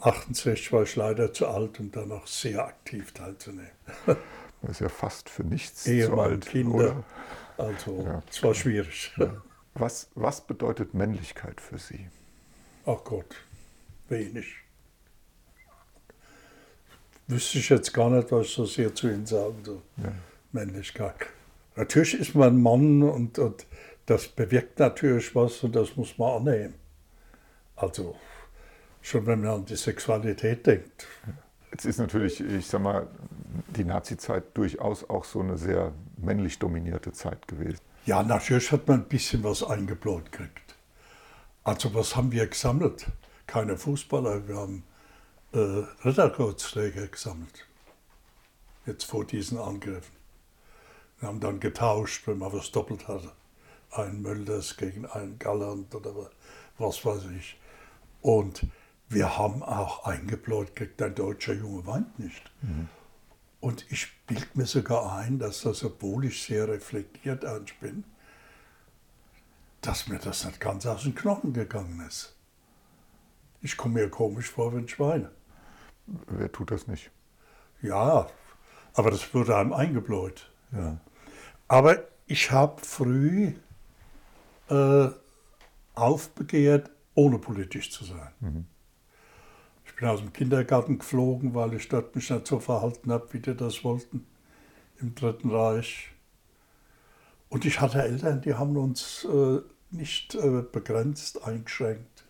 68 0.00 0.72
war 0.72 0.82
ich 0.82 0.96
leider 0.96 1.32
zu 1.32 1.46
alt, 1.46 1.78
um 1.78 1.92
da 1.92 2.04
noch 2.04 2.26
sehr 2.26 2.66
aktiv 2.66 3.12
teilzunehmen. 3.12 3.70
Das 4.62 4.70
ist 4.72 4.80
ja 4.80 4.88
fast 4.88 5.28
für 5.28 5.44
nichts 5.44 5.86
Ehemann, 5.86 6.16
zu 6.16 6.20
alt. 6.20 6.46
Kinder. 6.46 6.74
Oder? 6.74 7.04
Also, 7.58 8.02
Ja. 8.04 8.22
es 8.30 8.42
war 8.42 8.54
schwierig. 8.54 9.12
Ja. 9.16 9.42
Was, 9.74 10.08
was 10.14 10.40
bedeutet 10.40 10.94
Männlichkeit 10.94 11.60
für 11.60 11.78
Sie? 11.78 12.08
Ach 12.86 13.02
Gott, 13.04 13.36
wenig. 14.08 14.46
Wüsste 17.28 17.58
ich 17.58 17.68
jetzt 17.68 17.92
gar 17.92 18.10
nicht, 18.10 18.30
was 18.30 18.46
ich 18.46 18.52
so 18.54 18.64
sehr 18.64 18.94
zu 18.94 19.08
Ihnen 19.08 19.26
sagen 19.26 19.62
soll. 19.64 19.82
Ja. 19.96 20.12
Männlichkeit. 20.52 21.16
Natürlich 21.74 22.14
ist 22.14 22.34
man 22.34 22.62
Mann 22.62 23.02
und, 23.02 23.38
und 23.38 23.66
das 24.06 24.28
bewirkt 24.28 24.78
natürlich 24.78 25.34
was 25.34 25.62
und 25.64 25.74
das 25.74 25.96
muss 25.96 26.16
man 26.18 26.36
annehmen. 26.46 26.74
Also 27.74 28.16
schon 29.02 29.26
wenn 29.26 29.40
man 29.42 29.50
an 29.50 29.64
die 29.66 29.76
Sexualität 29.76 30.66
denkt. 30.66 31.06
Jetzt 31.76 31.84
ist 31.84 31.98
natürlich, 31.98 32.40
ich 32.40 32.66
sag 32.66 32.80
mal, 32.80 33.06
die 33.76 33.84
Nazi-Zeit 33.84 34.56
durchaus 34.56 35.10
auch 35.10 35.24
so 35.24 35.40
eine 35.40 35.58
sehr 35.58 35.92
männlich 36.16 36.58
dominierte 36.58 37.12
Zeit 37.12 37.46
gewesen. 37.46 37.80
Ja, 38.06 38.22
natürlich 38.22 38.72
hat 38.72 38.88
man 38.88 39.00
ein 39.00 39.08
bisschen 39.08 39.44
was 39.44 39.62
eingebläut 39.62 40.32
gekriegt. 40.32 40.74
Also 41.64 41.92
was 41.92 42.16
haben 42.16 42.32
wir 42.32 42.46
gesammelt? 42.46 43.08
Keine 43.46 43.76
Fußballer, 43.76 44.48
wir 44.48 44.56
haben 44.56 44.84
äh, 45.52 45.58
Ritterkreuzträger 46.02 47.08
gesammelt. 47.08 47.66
Jetzt 48.86 49.04
vor 49.04 49.26
diesen 49.26 49.58
Angriffen. 49.58 50.16
Wir 51.20 51.28
haben 51.28 51.40
dann 51.40 51.60
getauscht, 51.60 52.26
wenn 52.26 52.38
man 52.38 52.54
was 52.54 52.70
doppelt 52.70 53.06
hatte. 53.06 53.32
Ein 53.90 54.22
Mölders 54.22 54.78
gegen 54.78 55.04
einen 55.04 55.38
Galland 55.38 55.94
oder 55.94 56.30
was 56.78 57.04
weiß 57.04 57.24
ich. 57.38 57.60
Und 58.22 58.62
wir 59.08 59.38
haben 59.38 59.62
auch 59.62 60.04
eingebläut 60.04 60.74
gekriegt, 60.74 61.00
ein 61.02 61.14
deutscher 61.14 61.54
Junge 61.54 61.86
weint 61.86 62.18
nicht. 62.18 62.50
Und 63.60 63.86
ich 63.90 64.08
bilde 64.26 64.46
mir 64.54 64.66
sogar 64.66 65.16
ein, 65.16 65.38
dass 65.38 65.62
das, 65.62 65.84
obwohl 65.84 66.24
ich 66.26 66.42
sehr 66.42 66.68
reflektiert 66.68 67.44
bin, 67.80 68.04
dass 69.80 70.08
mir 70.08 70.18
das 70.18 70.44
nicht 70.44 70.60
ganz 70.60 70.86
aus 70.86 71.04
den 71.04 71.14
Knochen 71.14 71.52
gegangen 71.52 72.04
ist. 72.06 72.34
Ich 73.62 73.76
komme 73.76 73.94
mir 73.94 74.10
komisch 74.10 74.50
vor, 74.50 74.74
wenn 74.74 74.84
ich 74.84 74.98
weine. 74.98 75.30
Wer 76.06 76.50
tut 76.50 76.70
das 76.70 76.86
nicht? 76.86 77.10
Ja, 77.82 78.28
aber 78.94 79.10
das 79.10 79.32
wurde 79.34 79.56
einem 79.56 79.72
eingebläut. 79.72 80.50
Ja. 80.72 80.98
Aber 81.68 82.04
ich 82.26 82.50
habe 82.50 82.80
früh 82.82 83.54
äh, 84.68 85.08
aufbegehrt, 85.94 86.90
ohne 87.14 87.38
politisch 87.38 87.90
zu 87.90 88.04
sein. 88.04 88.32
Ich 89.96 90.00
bin 90.00 90.10
aus 90.10 90.20
dem 90.20 90.34
Kindergarten 90.34 90.98
geflogen, 90.98 91.54
weil 91.54 91.72
ich 91.72 91.88
dort 91.88 92.14
mich 92.14 92.28
nicht 92.28 92.46
so 92.46 92.60
verhalten 92.60 93.10
habe, 93.10 93.32
wie 93.32 93.40
die 93.40 93.56
das 93.56 93.82
wollten 93.82 94.26
im 95.00 95.14
Dritten 95.14 95.50
Reich. 95.50 96.10
Und 97.48 97.64
ich 97.64 97.80
hatte 97.80 98.02
Eltern, 98.02 98.42
die 98.42 98.52
haben 98.52 98.76
uns 98.76 99.24
äh, 99.24 99.60
nicht 99.90 100.34
äh, 100.34 100.60
begrenzt, 100.70 101.42
eingeschränkt. 101.44 102.26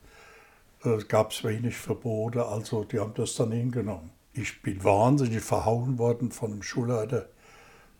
Äh, 0.84 0.98
gab 1.08 1.32
wenig 1.42 1.76
Verbote, 1.76 2.46
also 2.46 2.84
die 2.84 3.00
haben 3.00 3.14
das 3.14 3.34
dann 3.34 3.50
hingenommen. 3.50 4.12
Ich 4.32 4.62
bin 4.62 4.84
wahnsinnig 4.84 5.42
verhauen 5.42 5.98
worden 5.98 6.30
von 6.30 6.52
dem 6.52 6.62
Schulleiter, 6.62 7.28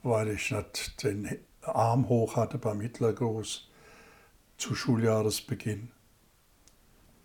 weil 0.04 0.28
ich 0.28 0.52
nicht 0.52 1.02
den 1.02 1.40
Arm 1.62 2.08
hoch 2.08 2.36
hatte 2.36 2.58
beim 2.58 2.80
Hitlergruß 2.80 3.68
zu 4.58 4.74
Schuljahresbeginn. 4.76 5.90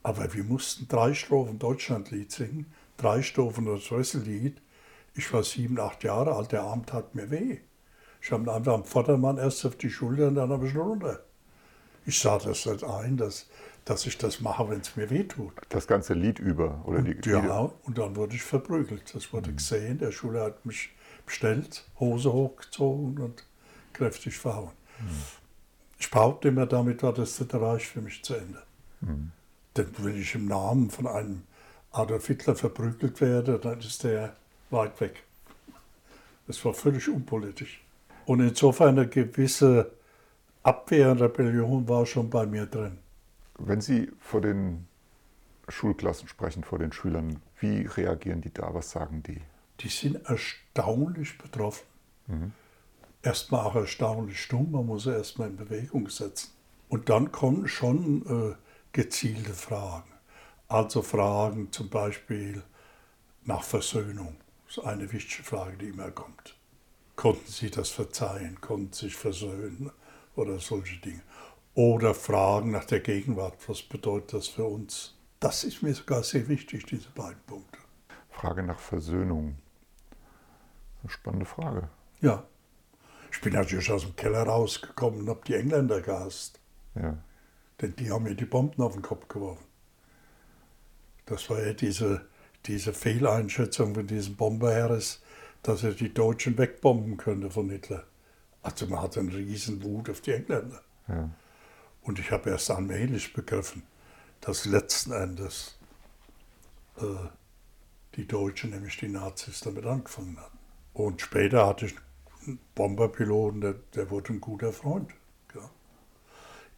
Aber 0.04 0.34
wir 0.34 0.44
mussten 0.44 0.88
drei 0.88 1.14
Strophen 1.14 1.60
Deutschlandlied 1.60 2.32
singen, 2.32 2.72
drei 2.98 3.22
Strophen 3.22 3.66
das 3.66 3.92
Rössellied. 3.92 4.62
Ich 5.14 5.32
war 5.34 5.44
sieben, 5.44 5.80
acht 5.80 6.04
Jahre 6.04 6.36
alt, 6.36 6.52
der 6.52 6.64
Arm 6.64 6.86
tat 6.86 7.14
mir 7.16 7.30
weh. 7.30 7.60
Ich 8.22 8.32
habe 8.32 8.54
einfach 8.54 8.74
am 8.74 8.86
Vordermann 8.86 9.38
erst 9.38 9.66
auf 9.66 9.76
die 9.76 9.90
Schulter 9.90 10.28
und 10.28 10.36
dann 10.36 10.50
habe 10.50 10.68
ich 10.68 10.76
runter. 10.76 11.24
Ich 12.06 12.20
sah 12.20 12.40
das 12.40 12.66
nicht 12.66 12.84
ein, 12.84 13.18
dass, 13.18 13.48
dass 13.86 14.06
ich 14.06 14.18
das 14.18 14.42
mache, 14.42 14.70
wenn 14.70 14.82
es 14.82 14.96
mir 14.96 15.10
weh 15.10 15.24
tut. 15.24 15.54
Das 15.70 15.88
ganze 15.88 16.14
Lied 16.14 16.40
über 16.40 16.82
oder 16.86 17.02
die 17.02 17.16
Ja, 17.30 17.72
und 17.84 17.98
dann 17.98 18.16
wurde 18.16 18.36
ich 18.36 18.44
verprügelt. 18.44 19.14
Das 19.14 19.32
wurde 19.34 19.54
gesehen. 19.54 19.98
Der 20.00 20.12
Schüler 20.12 20.46
hat 20.46 20.66
mich 20.66 20.90
bestellt, 21.26 21.86
Hose 22.00 22.32
hochgezogen 22.32 23.20
und 23.20 23.46
kräftig 23.94 24.38
verhauen. 24.38 24.72
Ich 26.00 26.10
behaupte 26.10 26.48
immer, 26.48 26.66
damit 26.66 27.04
war 27.04 27.14
das 27.14 27.44
Reich 27.54 27.88
für 27.88 28.02
mich 28.02 28.24
zu 28.24 28.36
Ende. 28.36 28.64
Denn 29.78 29.88
wenn 29.98 30.20
ich 30.20 30.36
im 30.36 30.46
Namen 30.48 30.90
von 30.90 31.08
einem 31.08 31.44
Adolf 31.92 32.28
Hitler 32.28 32.56
verprügelt 32.56 33.22
werde, 33.22 33.60
dann 33.60 33.80
ist 33.80 34.04
der 34.04 34.36
weit 34.70 35.00
weg. 35.02 35.24
Das 36.48 36.64
war 36.66 36.74
völlig 36.74 37.08
unpolitisch. 37.10 37.84
Und 38.26 38.40
insofern 38.42 39.00
eine 39.00 39.08
gewisse 39.08 39.92
Abwehr 40.64 41.12
und 41.12 41.22
Rebellion 41.22 41.88
war 41.88 42.06
schon 42.06 42.30
bei 42.30 42.46
mir 42.46 42.66
drin. 42.66 42.98
Wenn 43.58 43.82
Sie 43.82 44.12
vor 44.20 44.42
den 44.42 44.88
Schulklassen 45.68 46.28
sprechen, 46.28 46.64
vor 46.64 46.80
den 46.80 46.92
Schülern, 46.92 47.42
wie 47.60 47.86
reagieren 47.86 48.42
die 48.42 48.54
da? 48.54 48.74
Was 48.74 48.92
sagen 48.92 49.24
die? 49.24 49.42
die 49.82 49.90
sind 49.90 50.26
erstaunlich 50.26 51.38
betroffen. 51.38 51.86
Erstmal 53.24 53.66
auch 53.66 53.76
erstaunlich 53.76 54.42
stumm, 54.42 54.72
man 54.72 54.86
muss 54.86 55.04
sie 55.04 55.12
erstmal 55.12 55.50
in 55.50 55.58
Bewegung 55.58 56.10
setzen. 56.10 56.52
Und 56.90 57.10
dann 57.10 57.32
kommen 57.32 57.68
schon 57.68 58.26
äh, 58.26 58.56
gezielte 58.92 59.54
Fragen. 59.54 60.12
Also 60.68 61.02
Fragen 61.02 61.72
zum 61.72 61.90
Beispiel 61.90 62.64
nach 63.44 63.64
Versöhnung. 63.64 64.38
Das 64.68 64.78
ist 64.78 64.84
eine 64.84 65.12
wichtige 65.12 65.44
Frage, 65.44 65.78
die 65.78 65.90
immer 65.90 66.12
kommt. 66.12 66.56
Konnten 67.16 67.52
Sie 67.52 67.70
das 67.70 67.90
verzeihen? 67.90 68.60
Konnten 68.62 68.94
Sie 68.94 69.06
sich 69.06 69.16
versöhnen? 69.16 69.92
Oder 70.36 70.60
solche 70.60 70.98
Dinge. 71.02 71.22
Oder 71.74 72.14
Fragen 72.14 72.72
nach 72.72 72.86
der 72.86 73.02
Gegenwart. 73.02 73.58
Was 73.68 73.82
bedeutet 73.82 74.34
das 74.34 74.48
für 74.48 74.64
uns? 74.64 75.16
Das 75.40 75.64
ist 75.64 75.82
mir 75.82 75.94
sogar 75.94 76.24
sehr 76.24 76.48
wichtig, 76.48 76.86
diese 76.86 77.10
beiden 77.10 77.42
Punkte. 77.48 77.80
Frage 78.30 78.64
nach 78.64 78.80
Versöhnung. 78.80 79.58
Eine 81.02 81.10
spannende 81.10 81.46
Frage. 81.46 81.90
Ja. 82.22 82.44
Ich 83.32 83.42
bin 83.42 83.54
natürlich 83.54 83.92
aus 83.92 84.04
dem 84.04 84.16
Keller 84.16 84.44
rausgekommen 84.44 85.22
und 85.22 85.30
habe 85.30 85.42
die 85.46 85.56
Engländer 85.56 86.02
gehasst. 86.02 86.60
Ja. 86.96 87.18
Denn 87.82 87.96
die 87.96 88.12
haben 88.12 88.24
mir 88.24 88.36
die 88.36 88.46
Bomben 88.46 88.82
auf 88.82 88.94
den 88.94 89.02
Kopf 89.02 89.28
geworfen. 89.28 89.66
Das 91.26 91.50
war 91.50 91.66
ja 91.66 91.74
diese, 91.74 92.26
diese 92.66 92.94
Fehleinschätzung 92.94 93.96
von 93.96 94.08
diesem 94.08 94.36
Bomberheeres, 94.36 95.22
dass 95.64 95.84
er 95.84 95.94
die 95.94 96.14
Deutschen 96.14 96.58
wegbomben 96.58 97.18
könnte 97.18 97.50
von 97.50 97.70
Hitler. 97.70 98.04
Also 98.64 98.88
man 98.88 99.02
hatte 99.02 99.20
einen 99.20 99.30
riesen 99.30 99.84
Wut 99.84 100.10
auf 100.10 100.22
die 100.22 100.32
Engländer. 100.32 100.82
Ja. 101.08 101.30
Und 102.04 102.20
ich 102.20 102.32
habe 102.32 102.50
erst 102.50 102.70
allmählich 102.72 103.34
begriffen, 103.34 103.84
dass 104.42 104.66
letzten 104.66 105.12
Endes 105.12 105.78
äh, 106.98 107.30
die 108.16 108.28
Deutschen, 108.28 108.72
nämlich 108.72 108.98
die 108.98 109.08
Nazis, 109.08 109.62
damit 109.62 109.86
angefangen 109.86 110.38
hatten. 110.38 110.58
Und 110.94 111.22
später 111.22 111.68
hatte 111.68 111.86
ich 111.88 111.96
einen 112.46 112.60
Bomberpiloten, 112.76 113.62
der, 113.62 113.76
der 113.96 114.10
wurde 114.10 114.34
ein 114.34 114.42
guter 114.42 114.74
Freund. 114.74 115.12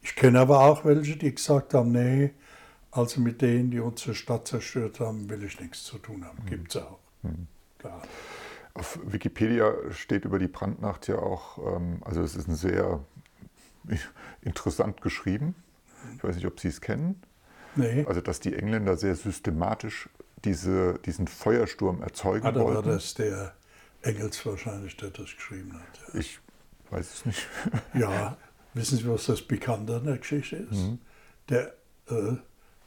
Ja. 0.04 0.10
Ich 0.10 0.16
kenne 0.16 0.40
aber 0.40 0.60
auch 0.60 0.84
welche, 0.84 1.16
die 1.16 1.34
gesagt 1.34 1.74
haben, 1.74 1.92
nee, 1.92 2.32
also 2.90 3.20
mit 3.20 3.40
denen, 3.42 3.70
die 3.70 3.80
unsere 3.80 4.14
Stadt 4.14 4.46
zerstört 4.46 5.00
haben, 5.00 5.28
will 5.28 5.42
ich 5.42 5.58
nichts 5.60 5.82
zu 5.84 5.98
tun 5.98 6.24
haben. 6.24 6.44
Gibt 6.46 6.74
es 6.74 6.82
auch. 6.82 6.98
Klar. 7.78 8.02
Auf 8.74 8.98
Wikipedia 9.04 9.72
steht 9.92 10.24
über 10.24 10.38
die 10.38 10.48
Brandnacht 10.48 11.08
ja 11.08 11.16
auch, 11.16 11.58
ähm, 11.76 12.02
also 12.04 12.22
es 12.22 12.36
ist 12.36 12.48
ein 12.48 12.54
sehr 12.54 13.04
interessant 14.42 15.00
geschrieben. 15.00 15.54
Ich 16.16 16.24
weiß 16.24 16.36
nicht, 16.36 16.46
ob 16.46 16.60
Sie 16.60 16.68
es 16.68 16.80
kennen. 16.80 17.22
Nee, 17.76 18.04
Also, 18.06 18.20
dass 18.20 18.40
die 18.40 18.54
Engländer 18.54 18.96
sehr 18.96 19.16
systematisch 19.16 20.08
diese, 20.44 20.98
diesen 21.04 21.26
Feuersturm 21.26 22.02
erzeugen 22.02 22.46
ah, 22.46 22.52
da 22.52 22.60
war 22.60 22.74
wollten. 22.74 22.90
das 22.90 23.14
der 23.14 23.54
Engels 24.02 24.44
wahrscheinlich, 24.46 24.96
der 24.96 25.10
das 25.10 25.34
geschrieben 25.34 25.72
hat. 25.74 26.14
Ich 26.14 26.38
weiß 26.90 27.14
es 27.14 27.26
nicht. 27.26 27.48
Ja, 27.94 28.36
wissen 28.74 28.98
Sie, 28.98 29.08
was 29.08 29.26
das 29.26 29.42
Pikante 29.42 29.96
an 29.96 30.04
der 30.04 30.18
Geschichte 30.18 30.56
ist? 30.56 30.72
Mhm. 30.72 30.98
Äh, 31.48 32.36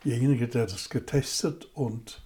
derjenige, 0.05 0.47
der 0.47 0.65
das 0.65 0.89
getestet 0.89 1.65
und 1.73 2.23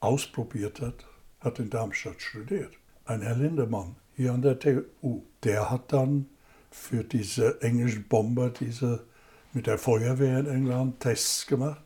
ausprobiert 0.00 0.80
hat, 0.80 1.06
hat 1.40 1.58
in 1.58 1.70
Darmstadt 1.70 2.20
studiert. 2.20 2.72
Ein 3.04 3.22
Herr 3.22 3.36
Lindemann 3.36 3.96
hier 4.16 4.32
an 4.32 4.42
der 4.42 4.58
TU. 4.58 5.22
Der 5.42 5.70
hat 5.70 5.92
dann 5.92 6.26
für 6.70 7.04
diese 7.04 7.60
englischen 7.62 8.04
Bomber, 8.08 8.50
diese 8.50 9.04
mit 9.52 9.66
der 9.66 9.78
Feuerwehr 9.78 10.38
in 10.40 10.46
England 10.46 11.00
Tests 11.00 11.46
gemacht. 11.46 11.82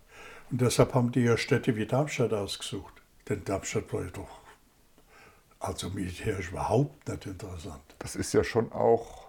Und 0.50 0.60
deshalb 0.60 0.94
haben 0.94 1.12
die 1.12 1.20
ja 1.20 1.36
Städte 1.36 1.76
wie 1.76 1.86
Darmstadt 1.86 2.32
ausgesucht. 2.32 2.94
Denn 3.28 3.44
Darmstadt 3.44 3.92
war 3.92 4.02
ja 4.02 4.10
doch 4.10 4.40
also 5.60 5.90
militärisch 5.90 6.50
überhaupt 6.50 7.08
nicht 7.08 7.26
interessant. 7.26 7.82
Das 7.98 8.16
ist 8.16 8.32
ja 8.32 8.44
schon 8.44 8.72
auch, 8.72 9.28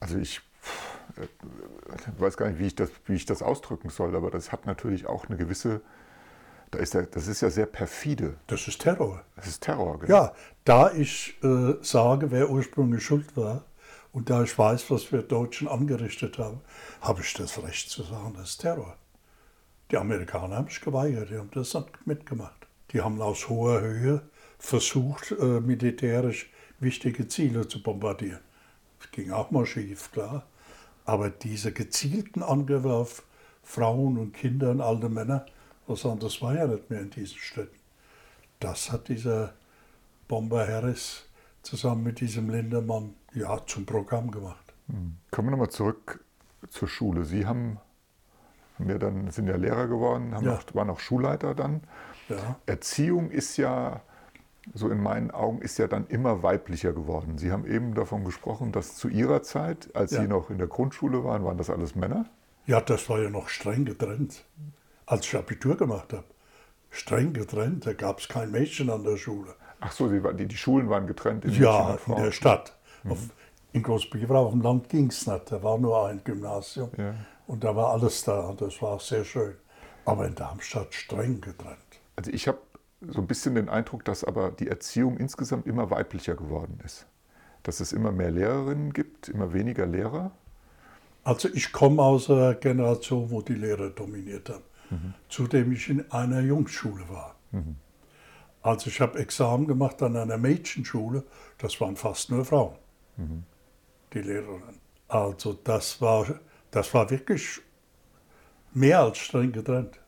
also 0.00 0.16
ich 0.16 0.40
äh, 1.18 2.20
weiß 2.20 2.36
gar 2.36 2.48
nicht, 2.48 2.58
wie 2.58 2.66
ich, 2.66 2.74
das, 2.74 2.90
wie 3.06 3.14
ich 3.14 3.26
das 3.26 3.42
ausdrücken 3.42 3.90
soll, 3.90 4.14
aber 4.16 4.30
das 4.30 4.52
hat 4.52 4.66
natürlich 4.66 5.06
auch 5.06 5.26
eine 5.26 5.36
gewisse, 5.36 5.80
da 6.70 6.78
ist 6.78 6.94
ja, 6.94 7.02
das 7.02 7.26
ist 7.26 7.40
ja 7.40 7.50
sehr 7.50 7.66
perfide. 7.66 8.36
Das 8.46 8.68
ist 8.68 8.80
Terror. 8.80 9.22
Das 9.36 9.46
ist 9.46 9.62
Terror, 9.62 9.98
genau. 9.98 10.12
Ja, 10.12 10.34
da 10.64 10.92
ich 10.92 11.38
äh, 11.42 11.74
sage, 11.80 12.30
wer 12.30 12.50
ursprünglich 12.50 13.04
schuld 13.04 13.36
war 13.36 13.64
und 14.12 14.30
da 14.30 14.42
ich 14.42 14.58
weiß, 14.58 14.90
was 14.90 15.12
wir 15.12 15.22
Deutschen 15.22 15.68
angerichtet 15.68 16.38
haben, 16.38 16.60
habe 17.00 17.20
ich 17.22 17.34
das 17.34 17.62
Recht 17.62 17.90
zu 17.90 18.02
sagen, 18.02 18.34
das 18.36 18.50
ist 18.50 18.60
Terror. 18.62 18.96
Die 19.90 19.98
Amerikaner 19.98 20.56
haben 20.56 20.68
sich 20.68 20.80
geweigert, 20.80 21.30
die 21.30 21.38
haben 21.38 21.50
das 21.52 21.74
nicht 21.74 22.06
mitgemacht. 22.06 22.66
Die 22.92 23.00
haben 23.00 23.20
aus 23.20 23.48
hoher 23.48 23.80
Höhe 23.80 24.22
versucht, 24.58 25.32
äh, 25.32 25.60
militärisch 25.60 26.50
wichtige 26.80 27.28
Ziele 27.28 27.68
zu 27.68 27.82
bombardieren. 27.82 28.40
Das 28.98 29.10
ging 29.10 29.30
auch 29.30 29.50
mal 29.50 29.66
schief, 29.66 30.10
klar. 30.12 30.46
Aber 31.06 31.30
diese 31.30 31.72
gezielten 31.72 32.42
Angriffe 32.42 32.92
auf 32.92 33.22
Frauen 33.62 34.18
und 34.18 34.32
Kinder 34.32 34.70
und 34.70 34.80
alte 34.80 35.08
Männer, 35.08 35.46
was 35.86 36.04
anderes 36.04 36.42
war 36.42 36.54
ja 36.54 36.66
nicht 36.66 36.90
mehr 36.90 37.00
in 37.00 37.10
diesen 37.10 37.38
Städten. 37.38 37.76
Das 38.60 38.90
hat 38.92 39.08
dieser 39.08 39.54
Bomber 40.28 40.66
Harris 40.66 41.24
zusammen 41.62 42.02
mit 42.04 42.20
diesem 42.20 42.50
Lindemann 42.50 43.14
ja 43.34 43.60
zum 43.66 43.86
Programm 43.86 44.30
gemacht. 44.30 44.74
Hm. 44.88 45.16
Kommen 45.30 45.48
wir 45.48 45.52
nochmal 45.52 45.70
zurück 45.70 46.24
zur 46.70 46.88
Schule. 46.88 47.24
Sie 47.24 47.46
haben, 47.46 47.78
haben 48.78 48.88
ja 48.88 48.98
dann, 48.98 49.30
sind 49.30 49.46
ja 49.46 49.56
Lehrer 49.56 49.86
geworden, 49.86 50.34
haben 50.34 50.46
Ja. 50.46 50.56
auch, 50.56 50.74
waren 50.74 50.90
auch 50.90 51.00
Schulleiter 51.00 51.54
dann. 51.54 51.82
Ja, 52.28 52.58
Erziehung 52.66 53.30
ist 53.30 53.56
ja, 53.56 54.00
so 54.74 54.88
in 54.88 55.02
meinen 55.02 55.30
Augen, 55.30 55.60
ist 55.60 55.78
ja 55.78 55.86
dann 55.86 56.06
immer 56.08 56.42
weiblicher 56.42 56.92
geworden. 56.92 57.38
Sie 57.38 57.52
haben 57.52 57.66
eben 57.66 57.94
davon 57.94 58.24
gesprochen, 58.24 58.72
dass 58.72 58.96
zu 58.96 59.08
Ihrer 59.08 59.42
Zeit, 59.42 59.88
als 59.94 60.12
Ja. 60.12 60.22
Sie 60.22 60.28
noch 60.28 60.50
in 60.50 60.58
der 60.58 60.66
Grundschule 60.66 61.24
waren, 61.24 61.44
waren 61.44 61.58
das 61.58 61.70
alles 61.70 61.94
Männer? 61.94 62.26
ja, 62.66 62.80
das 62.80 63.08
war 63.08 63.20
ja 63.20 63.30
noch 63.30 63.48
streng 63.48 63.84
getrennt. 63.84 64.44
Als 65.06 65.24
ich 65.24 65.36
Abitur 65.36 65.76
gemacht 65.76 66.12
habe, 66.12 66.24
streng 66.90 67.32
getrennt, 67.32 67.86
da 67.86 67.92
gab 67.92 68.18
es 68.18 68.26
kein 68.26 68.50
Mädchen 68.50 68.90
an 68.90 69.04
der 69.04 69.16
Schule. 69.16 69.54
Ach 69.78 69.92
so, 69.92 70.08
die, 70.08 70.46
die 70.46 70.56
Schulen 70.56 70.88
waren 70.90 71.06
getrennt 71.06 71.44
in 71.44 71.52
Ja, 71.52 71.96
in 72.06 72.16
der 72.16 72.32
Stadt. 72.32 72.76
Auf, 73.08 73.18
in 73.72 73.84
Großbiberau 73.84 74.46
auf 74.46 74.52
dem 74.52 74.62
Land 74.62 74.88
ging 74.88 75.08
es 75.10 75.26
nicht. 75.28 75.52
Da 75.52 75.62
war 75.62 75.78
nur 75.78 76.08
ein 76.08 76.22
Gymnasium. 76.24 76.90
Ja. 76.96 77.14
Und 77.46 77.62
da 77.62 77.76
war 77.76 77.92
alles 77.92 78.24
da. 78.24 78.48
Und 78.48 78.60
das 78.60 78.82
war 78.82 78.94
auch 78.94 79.00
sehr 79.00 79.24
schön. 79.24 79.54
Aber 80.04 80.26
in 80.26 80.34
Darmstadt 80.34 80.92
streng 80.92 81.40
getrennt. 81.40 81.76
Also 82.16 82.30
ich 82.32 82.48
habe 82.48 82.58
so 83.00 83.20
ein 83.20 83.26
bisschen 83.26 83.54
den 83.54 83.68
Eindruck, 83.68 84.04
dass 84.04 84.24
aber 84.24 84.50
die 84.50 84.68
Erziehung 84.68 85.16
insgesamt 85.18 85.66
immer 85.66 85.90
weiblicher 85.90 86.34
geworden 86.34 86.80
ist. 86.84 87.06
Dass 87.62 87.80
es 87.80 87.92
immer 87.92 88.12
mehr 88.12 88.30
Lehrerinnen 88.30 88.92
gibt, 88.92 89.28
immer 89.28 89.52
weniger 89.52 89.86
Lehrer. 89.86 90.30
Also 91.24 91.48
ich 91.52 91.72
komme 91.72 92.02
aus 92.02 92.30
einer 92.30 92.54
Generation, 92.54 93.30
wo 93.30 93.42
die 93.42 93.54
Lehrer 93.54 93.90
dominiert 93.90 94.48
haben. 94.48 94.62
Zudem 95.28 95.72
ich 95.72 95.88
in 95.88 96.10
einer 96.12 96.40
Jungsschule 96.40 97.08
war. 97.08 97.34
Also 98.62 98.88
ich 98.88 99.00
habe 99.00 99.18
Examen 99.18 99.66
gemacht 99.66 100.02
an 100.02 100.16
einer 100.16 100.38
Mädchenschule. 100.38 101.24
Das 101.58 101.80
waren 101.80 101.96
fast 101.96 102.30
nur 102.30 102.44
Frauen, 102.44 102.76
die 104.12 104.20
Lehrerinnen. 104.20 104.78
Also 105.08 105.52
das 105.52 106.00
war, 106.00 106.26
das 106.70 106.94
war 106.94 107.10
wirklich 107.10 107.60
mehr 108.74 109.00
als 109.00 109.18
streng 109.18 109.52
getrennt. 109.52 110.00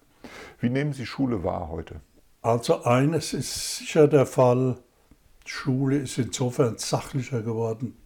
Wie 0.60 0.70
nehmen 0.70 0.92
Sie 0.92 1.06
Schule 1.06 1.42
wahr 1.42 1.68
heute? 1.68 2.00
Also 2.42 2.84
eines 2.84 3.32
ist 3.32 3.78
sicher 3.78 4.06
der 4.06 4.26
Fall, 4.26 4.78
Schule 5.44 5.98
ist 5.98 6.18
insofern 6.18 6.78
sachlicher 6.78 7.42
geworden, 7.42 7.96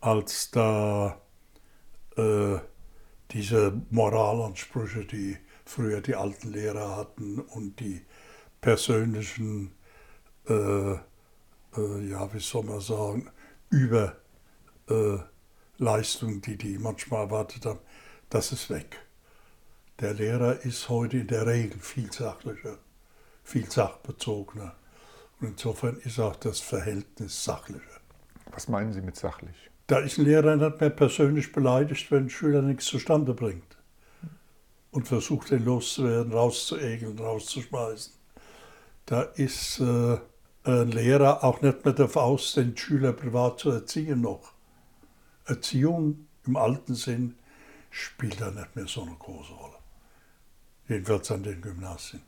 als 0.00 0.50
da 0.50 1.20
äh, 2.16 2.58
diese 3.32 3.72
Moralansprüche, 3.90 5.04
die 5.04 5.36
früher 5.64 6.00
die 6.00 6.14
alten 6.14 6.52
Lehrer 6.52 6.96
hatten 6.96 7.40
und 7.40 7.80
die 7.80 8.02
persönlichen, 8.60 9.72
äh, 10.48 10.92
äh, 10.92 10.98
ja, 12.08 12.32
wie 12.32 12.40
soll 12.40 12.64
man 12.64 12.80
sagen, 12.80 13.30
Überleistungen, 14.88 16.40
die 16.42 16.56
die 16.56 16.78
manchmal 16.78 17.24
erwartet 17.24 17.66
haben, 17.66 17.80
das 18.30 18.52
ist 18.52 18.70
weg. 18.70 18.96
Der 20.00 20.14
Lehrer 20.14 20.60
ist 20.60 20.88
heute 20.88 21.18
in 21.18 21.26
der 21.26 21.46
Regel 21.46 21.80
viel 21.80 22.12
sachlicher, 22.12 22.78
viel 23.46 23.70
sachbezogener. 23.70 24.74
Und 25.40 25.48
insofern 25.48 25.96
ist 25.98 26.18
auch 26.18 26.36
das 26.36 26.60
Verhältnis 26.60 27.44
sachlicher. 27.44 28.00
Was 28.50 28.68
meinen 28.68 28.92
Sie 28.92 29.00
mit 29.00 29.16
sachlich? 29.16 29.70
Da 29.86 29.98
ist 30.00 30.18
ein 30.18 30.24
Lehrer 30.24 30.56
nicht 30.56 30.80
mehr 30.80 30.90
persönlich 30.90 31.52
beleidigt, 31.52 32.10
wenn 32.10 32.24
ein 32.24 32.30
Schüler 32.30 32.60
nichts 32.60 32.86
zustande 32.86 33.34
bringt 33.34 33.76
und 34.90 35.06
versucht, 35.06 35.50
den 35.50 35.64
loszuwerden, 35.64 36.32
rauszuegeln, 36.32 37.18
rauszuschmeißen. 37.18 38.12
Da 39.04 39.22
ist 39.22 39.78
äh, 39.78 40.18
ein 40.64 40.90
Lehrer 40.90 41.44
auch 41.44 41.60
nicht 41.62 41.84
mehr 41.84 41.94
darauf 41.94 42.16
aus, 42.16 42.54
den 42.54 42.76
Schüler 42.76 43.12
privat 43.12 43.60
zu 43.60 43.70
erziehen 43.70 44.22
noch. 44.22 44.52
Erziehung 45.44 46.26
im 46.44 46.56
alten 46.56 46.94
Sinn 46.94 47.36
spielt 47.90 48.40
da 48.40 48.50
nicht 48.50 48.74
mehr 48.74 48.88
so 48.88 49.02
eine 49.02 49.14
große 49.14 49.52
Rolle. 49.52 49.76
Jedenfalls 50.88 51.30
an 51.30 51.44
den 51.44 51.62
Gymnasien. 51.62 52.22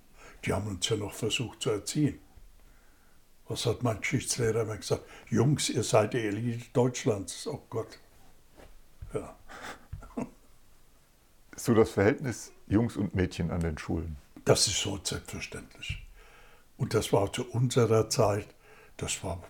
Die 0.45 0.53
haben 0.53 0.67
uns 0.67 0.89
ja 0.89 0.97
noch 0.97 1.13
versucht 1.13 1.63
zu 1.63 1.71
erziehen. 1.71 2.19
Was 3.49 3.65
hat 3.65 3.83
mein 3.83 4.01
Geschichtslehrer 4.01 4.63
immer 4.63 4.77
gesagt? 4.77 5.05
Jungs, 5.31 5.71
ihr 5.71 5.83
seid 5.83 6.13
die 6.13 6.19
Elite 6.19 6.67
Deutschlands. 6.73 7.47
Oh 7.47 7.63
Gott. 7.71 7.99
Ja. 9.15 9.37
So 11.57 11.75
das 11.75 11.91
Verhältnis 11.91 12.53
Jungs 12.69 12.97
und 12.97 13.17
Mädchen 13.17 13.51
an 13.51 13.59
den 13.59 13.77
Schulen. 13.77 14.17
Das 14.45 14.69
ist 14.69 14.81
so 14.81 15.01
selbstverständlich. 15.03 16.07
Und 16.77 16.95
das 16.95 17.13
war 17.13 17.33
zu 17.33 17.51
unserer 17.51 18.09
Zeit, 18.09 18.47
das 18.97 19.25
war 19.25 19.43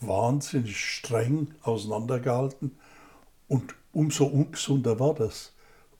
wahnsinnig 0.00 0.78
streng 0.78 1.54
auseinandergehalten. 1.62 2.78
Und 3.48 3.74
umso 3.92 4.26
ungesunder 4.26 5.00
war 5.00 5.14
das. 5.14 5.52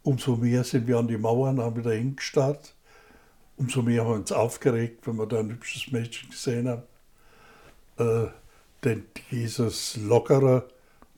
Umso 0.03 0.37
mehr 0.37 0.65
sind 0.65 0.87
wir 0.87 0.99
an 0.99 1.09
die 1.09 1.19
Mauern, 1.19 1.61
haben 1.61 1.77
wieder 1.77 1.93
hingestarrt. 1.93 2.75
Umso 3.57 3.83
mehr 3.83 4.03
haben 4.03 4.11
wir 4.11 4.17
uns 4.17 4.33
aufgeregt, 4.33 5.07
wenn 5.07 5.17
wir 5.17 5.27
da 5.27 5.41
ein 5.41 5.51
hübsches 5.51 5.93
Mädchen 5.93 6.31
gesehen 6.31 6.69
haben. 6.69 6.83
Äh, 7.99 8.31
denn 8.85 9.05
dieses 9.31 9.97
Lockere 9.97 10.69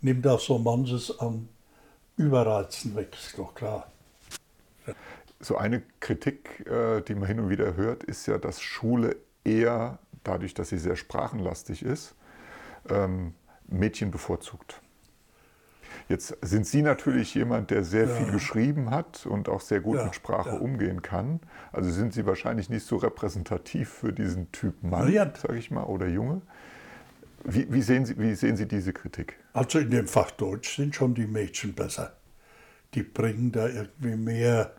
nimmt 0.01 0.27
auch 0.27 0.40
so 0.40 0.59
manches 0.59 1.18
an 1.18 1.49
Überreizen 2.16 2.94
weg, 2.94 3.16
ist 3.18 3.38
doch 3.38 3.55
klar. 3.55 3.90
So 5.40 5.57
eine 5.57 5.83
Kritik, 6.01 6.66
äh, 6.66 7.01
die 7.03 7.14
man 7.14 7.27
hin 7.27 7.40
und 7.40 7.49
wieder 7.49 7.75
hört, 7.75 8.05
ist 8.05 8.27
ja, 8.27 8.38
dass 8.38 8.61
Schule 8.61 9.16
eher, 9.44 9.99
dadurch, 10.23 10.55
dass 10.55 10.68
sie 10.70 10.79
sehr 10.79 10.97
sprachenlastig 10.97 11.83
ist, 11.83 12.14
ähm, 12.88 13.35
Mädchen 13.66 14.11
bevorzugt. 14.11 14.81
Jetzt 16.09 16.37
sind 16.43 16.67
Sie 16.67 16.83
natürlich 16.83 17.35
jemand, 17.35 17.71
der 17.71 17.83
sehr 17.83 18.07
Ja. 18.07 18.14
viel 18.14 18.31
geschrieben 18.31 18.90
hat 18.90 19.25
und 19.27 19.49
auch 19.49 19.61
sehr 19.62 19.81
gut 19.81 19.97
Ja, 19.97 20.05
mit 20.05 20.14
Sprache 20.14 20.51
ja. 20.51 20.57
umgehen 20.57 21.01
kann. 21.03 21.40
Also 21.73 21.90
sind 21.90 22.12
Sie 22.12 22.27
wahrscheinlich 22.27 22.69
nicht 22.69 22.87
so 22.87 22.97
repräsentativ 22.97 23.88
für 23.88 24.12
diesen 24.12 24.53
Typ 24.53 24.83
Mann, 24.83 25.11
sage 25.40 25.57
ich 25.57 25.71
mal, 25.71 25.85
oder 25.85 26.07
Junge. 26.07 26.42
Wie, 27.44 27.71
wie, 27.73 27.83
sehen 27.83 28.05
Sie, 28.07 28.19
wie 28.19 28.35
sehen 28.35 28.57
Sie 28.57 28.67
diese 28.67 28.92
Kritik? 28.92 29.37
Also 29.52 29.79
in 29.79 29.90
dem 29.90 30.07
Fach 30.07 30.31
Deutsch 30.31 30.77
sind 30.77 30.94
schon 30.94 31.15
die 31.15 31.27
Mädchen 31.27 31.75
besser. 31.75 32.17
Die 32.94 33.02
bringen 33.02 33.50
da 33.52 33.69
irgendwie 33.69 34.17
mehr 34.17 34.73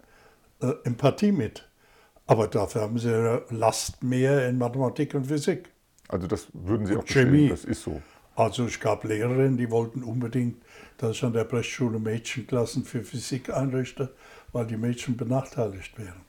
äh, 0.61 0.71
Empathie 0.84 1.32
mit. 1.32 1.67
Aber 2.28 2.47
dafür 2.47 2.82
haben 2.82 2.97
sie 2.97 3.41
Last 3.49 4.03
mehr 4.03 4.47
in 4.49 4.57
Mathematik 4.57 5.13
und 5.13 5.26
Physik. 5.28 5.69
Also 6.07 6.26
das 6.28 6.47
würden 6.53 6.86
Sie 6.88 6.93
Und 6.93 6.99
auch 7.01 7.03
bestätigen, 7.05 7.36
Chemie. 7.36 7.49
das 7.49 7.65
ist 7.65 7.84
so. 7.84 8.01
Also 8.36 8.65
es 8.65 8.79
gab 8.79 9.03
Lehrerinnen, 9.05 9.57
die 9.57 9.71
wollten 9.71 10.03
unbedingt, 10.03 10.61
dass 10.97 11.17
ich 11.17 11.23
an 11.23 11.33
der 11.33 11.45
Brechschule 11.45 11.99
Mädchenklassen 11.99 12.83
für 12.83 13.03
Physik 13.03 13.49
einrichte, 13.49 14.13
weil 14.51 14.67
die 14.67 14.77
Mädchen 14.77 15.15
benachteiligt 15.15 15.97
wären. 15.97 16.21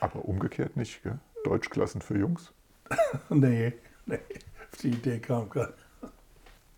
Aber 0.00 0.24
umgekehrt 0.24 0.76
nicht, 0.76 1.02
gell? 1.02 1.18
Deutschklassen 1.44 2.02
für 2.02 2.18
Jungs? 2.18 2.52
nee, 3.30 3.72
nee, 4.06 4.18
auf 4.72 4.78
die 4.80 4.88
Idee 4.88 5.20
kam 5.20 5.48
keiner. 5.48 5.72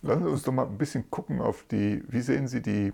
Lassen 0.01 0.23
Sie 0.23 0.29
uns 0.29 0.43
doch 0.43 0.51
mal 0.51 0.65
ein 0.65 0.77
bisschen 0.77 1.09
gucken 1.09 1.41
auf 1.41 1.65
die, 1.71 2.03
wie 2.07 2.21
sehen 2.21 2.47
Sie 2.47 2.61
die 2.61 2.93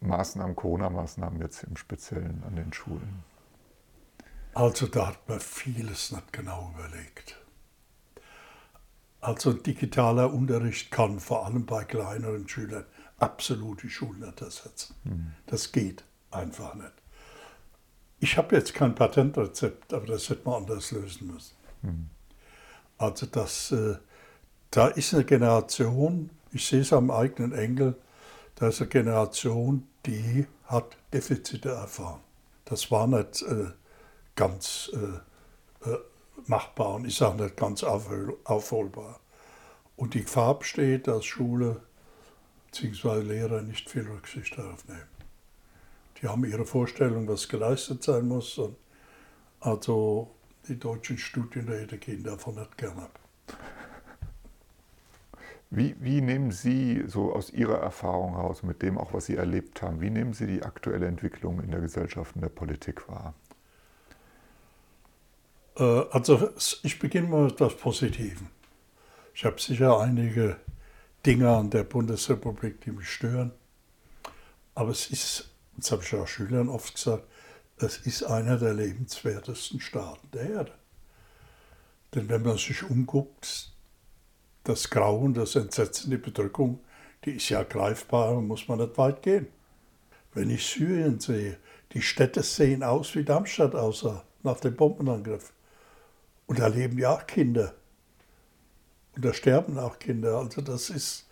Maßnahmen, 0.00 0.54
Corona-Maßnahmen 0.54 1.40
jetzt 1.40 1.64
im 1.64 1.76
Speziellen 1.76 2.42
an 2.46 2.56
den 2.56 2.72
Schulen? 2.72 3.24
Also 4.54 4.86
da 4.86 5.08
hat 5.08 5.28
man 5.28 5.40
vieles 5.40 6.12
nicht 6.12 6.32
genau 6.32 6.72
überlegt. 6.74 7.36
Also 9.26 9.52
digitaler 9.52 10.32
Unterricht 10.32 10.92
kann 10.92 11.18
vor 11.18 11.46
allem 11.46 11.66
bei 11.66 11.82
kleineren 11.82 12.48
Schülern 12.48 12.84
absolut 13.18 13.82
die 13.82 13.90
Schulen 13.90 14.20
nicht 14.20 14.40
ersetzen. 14.40 14.94
Mhm. 15.02 15.32
Das 15.46 15.72
geht 15.72 16.04
einfach 16.30 16.76
nicht. 16.76 16.92
Ich 18.20 18.38
habe 18.38 18.54
jetzt 18.54 18.72
kein 18.72 18.94
Patentrezept, 18.94 19.92
aber 19.92 20.06
das 20.06 20.30
hätte 20.30 20.48
man 20.48 20.62
anders 20.62 20.92
lösen 20.92 21.26
müssen. 21.26 21.56
Mhm. 21.82 22.06
Also 22.98 23.26
das, 23.26 23.72
äh, 23.72 23.96
da 24.70 24.86
ist 24.86 25.12
eine 25.12 25.24
Generation, 25.24 26.30
ich 26.52 26.64
sehe 26.64 26.82
es 26.82 26.92
am 26.92 27.10
eigenen 27.10 27.50
Enkel, 27.50 27.96
da 28.54 28.68
ist 28.68 28.80
eine 28.80 28.90
Generation, 28.90 29.88
die 30.06 30.46
hat 30.66 30.96
Defizite 31.12 31.70
erfahren. 31.70 32.20
Das 32.64 32.92
war 32.92 33.08
nicht 33.08 33.42
äh, 33.42 33.72
ganz 34.36 34.88
äh, 34.94 35.90
äh 35.90 35.98
machbar 36.46 36.94
und 36.94 37.06
ich 37.06 37.16
sage 37.16 37.42
nicht 37.42 37.56
ganz 37.56 37.82
aufholbar. 37.82 39.20
Und 39.96 40.14
die 40.14 40.22
Gefahr 40.22 40.58
besteht, 40.58 41.06
dass 41.06 41.24
Schule 41.24 41.82
bzw. 42.66 43.22
Lehrer 43.22 43.62
nicht 43.62 43.88
viel 43.88 44.06
Rücksicht 44.06 44.58
darauf 44.58 44.86
nehmen. 44.86 45.08
Die 46.20 46.28
haben 46.28 46.44
ihre 46.44 46.66
Vorstellung, 46.66 47.28
was 47.28 47.48
geleistet 47.48 48.02
sein 48.02 48.28
muss. 48.28 48.58
Und 48.58 48.76
also 49.60 50.30
die 50.68 50.78
deutschen 50.78 51.18
Studienräte 51.18 51.98
gehen 51.98 52.22
davon 52.22 52.56
nicht 52.56 52.76
gern 52.76 52.98
ab. 52.98 53.18
Wie, 55.70 55.96
wie, 55.98 56.20
nehmen 56.20 56.52
Sie 56.52 57.04
so 57.06 57.34
aus 57.34 57.50
Ihrer 57.50 57.78
Erfahrung 57.78 58.36
heraus, 58.36 58.62
mit 58.62 58.82
dem 58.82 58.96
auch, 58.98 59.12
was 59.12 59.26
Sie 59.26 59.34
erlebt 59.34 59.82
haben, 59.82 60.00
wie 60.00 60.10
nehmen 60.10 60.32
Sie 60.32 60.46
die 60.46 60.62
aktuelle 60.62 61.06
Entwicklung 61.06 61.60
in 61.60 61.72
der 61.72 61.80
Gesellschaft 61.80 62.36
und 62.36 62.42
der 62.42 62.50
Politik 62.50 63.08
wahr? 63.08 63.34
Äh, 65.78 65.82
also 66.10 66.50
ich 66.82 66.98
beginne 66.98 67.28
mal 67.28 67.44
mit 67.44 67.52
etwas 67.54 67.76
Positivem. 67.76 68.48
Ich 69.34 69.44
habe 69.44 69.60
sicher 69.60 70.00
einige 70.00 70.56
Dinge 71.24 71.50
an 71.50 71.70
der 71.70 71.84
Bundesrepublik, 71.84 72.80
die 72.82 72.92
mich 72.92 73.08
stören. 73.08 73.52
Aber 74.74 74.90
es 74.90 75.10
ist, 75.10 75.50
das 75.76 75.92
habe 75.92 76.02
ich 76.02 76.14
auch 76.14 76.26
Schülern 76.26 76.68
oft 76.68 76.94
gesagt, 76.94 77.24
es 77.78 77.98
ist 77.98 78.22
einer 78.22 78.58
der 78.58 78.74
lebenswertesten 78.74 79.80
Staaten 79.80 80.30
der 80.32 80.50
Erde. 80.50 80.72
Denn 82.14 82.28
wenn 82.28 82.42
man 82.42 82.56
sich 82.56 82.82
umguckt, 82.82 83.72
das 84.64 84.88
Grauen, 84.88 85.34
das 85.34 85.54
Entsetzen, 85.54 86.10
die 86.10 86.16
Bedrückung, 86.16 86.80
die 87.24 87.32
ist 87.32 87.48
ja 87.50 87.62
greifbar, 87.62 88.40
muss 88.40 88.68
man 88.68 88.78
nicht 88.78 88.96
weit 88.96 89.22
gehen. 89.22 89.48
Wenn 90.32 90.50
ich 90.50 90.66
Syrien 90.66 91.20
sehe, 91.20 91.58
die 91.92 92.02
Städte 92.02 92.42
sehen 92.42 92.82
aus, 92.82 93.14
wie 93.14 93.24
Darmstadt 93.24 93.74
aussah 93.74 94.24
nach 94.42 94.60
dem 94.60 94.76
Bombenangriff. 94.76 95.52
Und 96.46 96.58
da 96.58 96.68
leben 96.68 96.98
ja 96.98 97.12
auch 97.14 97.26
Kinder. 97.26 97.74
Und 99.14 99.24
da 99.24 99.32
sterben 99.32 99.78
auch 99.78 99.98
Kinder. 99.98 100.38
Also 100.38 100.60
das 100.60 100.90
ist, 100.90 101.26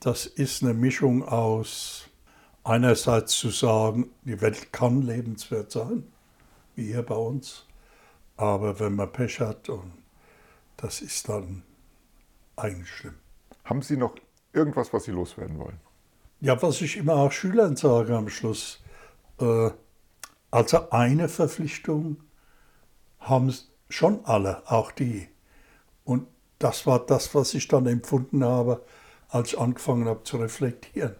das 0.00 0.26
ist 0.26 0.62
eine 0.62 0.74
Mischung 0.74 1.26
aus 1.26 2.08
einerseits 2.64 3.36
zu 3.38 3.50
sagen, 3.50 4.10
die 4.24 4.40
Welt 4.40 4.72
kann 4.72 5.02
lebenswert 5.02 5.70
sein, 5.70 6.04
wie 6.74 6.86
hier 6.86 7.02
bei 7.02 7.14
uns. 7.14 7.66
Aber 8.36 8.80
wenn 8.80 8.96
man 8.96 9.12
Pech 9.12 9.40
hat, 9.40 9.68
und 9.68 9.92
das 10.76 11.00
ist 11.00 11.28
dann 11.28 11.62
eigentlich 12.56 12.90
schlimm. 12.90 13.14
Haben 13.64 13.82
Sie 13.82 13.96
noch 13.96 14.14
irgendwas, 14.52 14.92
was 14.92 15.04
Sie 15.04 15.12
loswerden 15.12 15.58
wollen? 15.58 15.80
Ja, 16.40 16.60
was 16.60 16.80
ich 16.80 16.96
immer 16.96 17.14
auch 17.14 17.32
Schülern 17.32 17.76
sage 17.76 18.16
am 18.16 18.28
Schluss. 18.28 18.82
Äh, 19.40 19.70
also 20.50 20.90
eine 20.90 21.28
Verpflichtung 21.28 22.18
haben 23.20 23.54
schon 23.88 24.24
alle, 24.24 24.62
auch 24.70 24.90
die. 24.90 25.28
Und 26.04 26.26
das 26.58 26.86
war 26.86 27.04
das, 27.04 27.34
was 27.34 27.54
ich 27.54 27.68
dann 27.68 27.86
empfunden 27.86 28.44
habe, 28.44 28.84
als 29.28 29.52
ich 29.52 29.58
angefangen 29.58 30.06
habe 30.06 30.22
zu 30.24 30.38
reflektieren. 30.38 31.16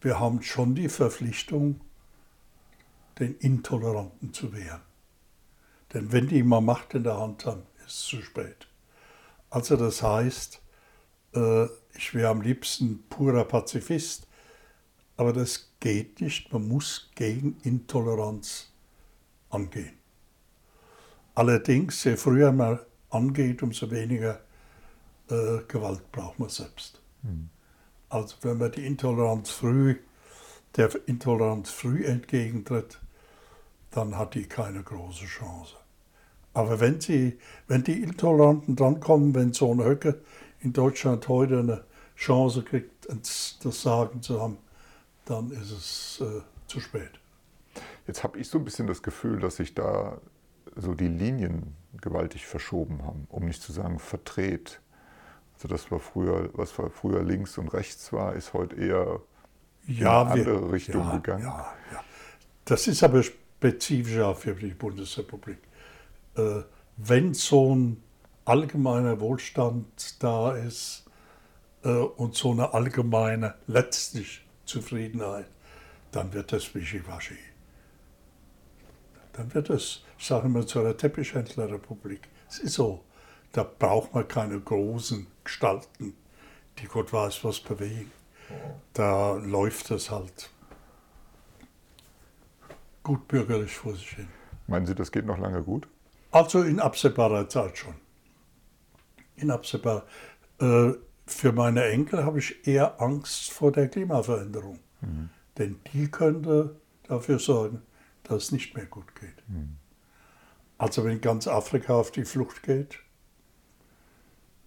Wir 0.00 0.20
haben 0.20 0.42
schon 0.42 0.74
die 0.74 0.88
Verpflichtung, 0.88 1.80
den 3.18 3.34
Intoleranten 3.38 4.32
zu 4.32 4.52
wehren. 4.52 4.82
Denn 5.92 6.12
wenn 6.12 6.28
die 6.28 6.42
mal 6.42 6.60
Macht 6.60 6.94
in 6.94 7.04
der 7.04 7.18
Hand 7.18 7.46
haben, 7.46 7.62
ist 7.78 7.86
es 7.88 8.00
zu 8.02 8.22
spät. 8.22 8.68
Also 9.50 9.76
das 9.76 10.02
heißt, 10.02 10.60
äh, 11.34 11.64
ich 11.96 12.14
wäre 12.14 12.28
am 12.28 12.42
liebsten 12.42 13.02
purer 13.08 13.44
Pazifist, 13.44 14.28
aber 15.16 15.32
das 15.32 15.72
geht 15.80 16.20
nicht. 16.20 16.52
Man 16.52 16.68
muss 16.68 17.10
gegen 17.14 17.56
Intoleranz 17.62 18.70
angehen. 19.50 19.97
Allerdings, 21.38 22.02
je 22.02 22.16
früher 22.16 22.50
man 22.50 22.80
angeht, 23.10 23.62
umso 23.62 23.88
weniger 23.92 24.40
äh, 25.30 25.58
Gewalt 25.68 26.10
braucht 26.10 26.40
man 26.40 26.48
selbst. 26.48 27.00
Mhm. 27.22 27.48
Also 28.08 28.34
wenn 28.42 28.58
man 28.58 28.72
die 28.72 28.84
Intoleranz 28.84 29.50
früh, 29.50 30.00
der 30.74 30.90
Intoleranz 31.06 31.70
früh 31.70 32.04
entgegentritt, 32.04 32.98
dann 33.92 34.18
hat 34.18 34.34
die 34.34 34.46
keine 34.46 34.82
große 34.82 35.26
Chance. 35.26 35.76
Aber 36.54 36.80
wenn, 36.80 37.00
sie, 37.00 37.38
wenn 37.68 37.84
die 37.84 38.02
Intoleranten 38.02 38.74
drankommen, 38.74 39.32
wenn 39.36 39.52
so 39.52 39.72
ein 39.72 39.84
Höcke 39.84 40.20
in 40.58 40.72
Deutschland 40.72 41.28
heute 41.28 41.60
eine 41.60 41.84
Chance 42.16 42.64
kriegt, 42.64 43.06
das 43.06 43.80
Sagen 43.80 44.22
zu 44.22 44.42
haben, 44.42 44.56
dann 45.24 45.52
ist 45.52 45.70
es 45.70 46.20
äh, 46.20 46.40
zu 46.66 46.80
spät. 46.80 47.12
Jetzt 48.08 48.24
habe 48.24 48.40
ich 48.40 48.48
so 48.48 48.58
ein 48.58 48.64
bisschen 48.64 48.88
das 48.88 49.04
Gefühl, 49.04 49.38
dass 49.38 49.54
sich 49.54 49.72
da 49.72 50.20
so 50.78 50.94
die 50.94 51.08
Linien 51.08 51.76
gewaltig 52.00 52.46
verschoben 52.46 53.02
haben, 53.04 53.26
um 53.28 53.44
nicht 53.44 53.62
zu 53.62 53.72
sagen 53.72 53.98
verdreht. 53.98 54.80
Also 55.54 55.68
das 55.68 55.90
war 55.90 55.98
früher, 55.98 56.50
was 56.52 56.70
früher 56.70 57.22
links 57.22 57.58
und 57.58 57.68
rechts 57.68 58.12
war, 58.12 58.34
ist 58.34 58.52
heute 58.52 58.76
eher 58.76 59.20
ja, 59.86 60.22
in 60.22 60.28
eine 60.28 60.30
andere 60.30 60.62
wir, 60.62 60.72
Richtung 60.72 61.02
ja, 61.02 61.16
gegangen. 61.16 61.44
Ja, 61.44 61.74
ja. 61.92 62.04
Das 62.64 62.86
ist 62.86 63.02
aber 63.02 63.22
spezifisch 63.22 64.20
auch 64.20 64.36
für 64.36 64.54
die 64.54 64.68
Bundesrepublik. 64.68 65.58
Äh, 66.36 66.62
wenn 66.96 67.34
so 67.34 67.74
ein 67.74 68.02
allgemeiner 68.44 69.20
Wohlstand 69.20 70.22
da 70.22 70.54
ist 70.54 71.04
äh, 71.82 71.88
und 71.88 72.36
so 72.36 72.52
eine 72.52 72.72
allgemeine 72.72 73.54
letztlich 73.66 74.46
Zufriedenheit, 74.64 75.48
dann 76.12 76.32
wird 76.32 76.52
das 76.52 76.72
wischiwaschi 76.74 77.36
dann 79.38 79.54
wird 79.54 79.70
es, 79.70 80.02
sagen 80.18 80.52
wir, 80.52 80.66
zu 80.66 80.80
einer 80.80 80.96
Teppichhändlerrepublik. 80.96 82.28
Es 82.48 82.58
ist 82.58 82.74
so. 82.74 83.04
Da 83.52 83.62
braucht 83.62 84.12
man 84.12 84.26
keine 84.26 84.60
großen 84.60 85.26
Gestalten, 85.44 86.14
die 86.78 86.86
Gott 86.86 87.12
weiß 87.12 87.44
was 87.44 87.60
bewegen. 87.60 88.10
Da 88.92 89.36
läuft 89.36 89.90
es 89.90 90.10
halt 90.10 90.50
gut 93.02 93.26
bürgerlich 93.28 93.74
vor 93.74 93.94
sich 93.94 94.10
hin. 94.10 94.28
Meinen 94.66 94.86
Sie, 94.86 94.94
das 94.94 95.12
geht 95.12 95.24
noch 95.24 95.38
lange 95.38 95.62
gut? 95.62 95.88
Also 96.30 96.62
in 96.62 96.80
absehbarer 96.80 97.48
Zeit 97.48 97.78
schon. 97.78 97.94
In 99.36 99.50
absehbarer. 99.50 100.04
Äh, 100.60 100.92
für 101.26 101.52
meine 101.52 101.84
Enkel 101.84 102.24
habe 102.24 102.40
ich 102.40 102.66
eher 102.66 103.00
Angst 103.00 103.52
vor 103.52 103.70
der 103.70 103.88
Klimaveränderung. 103.88 104.80
Mhm. 105.00 105.30
Denn 105.56 105.80
die 105.92 106.10
könnte 106.10 106.76
dafür 107.06 107.38
sorgen, 107.38 107.82
dass 108.28 108.44
es 108.44 108.52
nicht 108.52 108.74
mehr 108.76 108.86
gut 108.86 109.14
geht. 109.14 109.48
Mhm. 109.48 109.76
Also 110.76 111.04
wenn 111.04 111.20
ganz 111.20 111.48
Afrika 111.48 111.94
auf 111.94 112.10
die 112.12 112.24
Flucht 112.24 112.62
geht, 112.62 113.00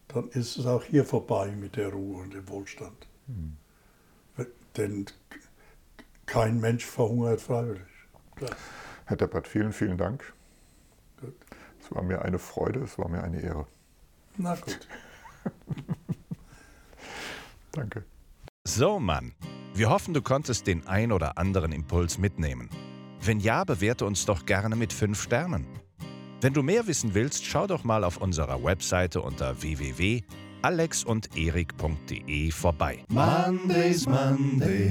dann 0.09 0.27
ist 0.29 0.57
es 0.57 0.65
auch 0.65 0.83
hier 0.83 1.05
vorbei 1.05 1.51
mit 1.51 1.77
der 1.77 1.89
Ruhe 1.89 2.21
und 2.23 2.33
dem 2.33 2.49
Wohlstand. 2.49 3.07
Mhm. 3.27 3.57
Denn 4.77 5.05
kein 6.25 6.59
Mensch 6.59 6.85
verhungert 6.85 7.41
freiwillig. 7.41 7.81
Klar. 8.35 8.55
Herr 9.05 9.17
Deppert, 9.17 9.47
vielen, 9.47 9.73
vielen 9.73 9.97
Dank. 9.97 10.33
Gut. 11.19 11.35
Es 11.79 11.93
war 11.93 12.03
mir 12.03 12.21
eine 12.21 12.39
Freude, 12.39 12.79
es 12.79 12.97
war 12.97 13.09
mir 13.09 13.21
eine 13.21 13.41
Ehre. 13.41 13.67
Na 14.37 14.55
gut. 14.55 14.87
Danke. 17.73 18.05
So, 18.65 18.99
Mann. 18.99 19.33
Wir 19.73 19.89
hoffen, 19.89 20.13
du 20.13 20.21
konntest 20.21 20.67
den 20.67 20.87
ein 20.87 21.11
oder 21.11 21.37
anderen 21.37 21.73
Impuls 21.73 22.17
mitnehmen. 22.17 22.69
Wenn 23.23 23.39
ja, 23.39 23.63
bewerte 23.63 24.05
uns 24.05 24.25
doch 24.25 24.47
gerne 24.47 24.75
mit 24.75 24.91
5 24.91 25.21
Sternen. 25.21 25.67
Wenn 26.41 26.53
du 26.53 26.63
mehr 26.63 26.87
wissen 26.87 27.13
willst, 27.13 27.45
schau 27.45 27.67
doch 27.67 27.83
mal 27.83 28.03
auf 28.03 28.17
unserer 28.17 28.63
Webseite 28.63 29.21
unter 29.21 29.61
www.alexunderik.de 29.61 32.51
vorbei. 32.51 33.05
Mondays, 33.09 34.07
Mondays, 34.07 34.87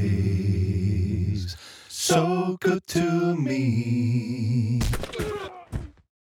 so 1.89 2.57
good 2.61 2.87
to 2.87 3.35
me. 3.35 4.79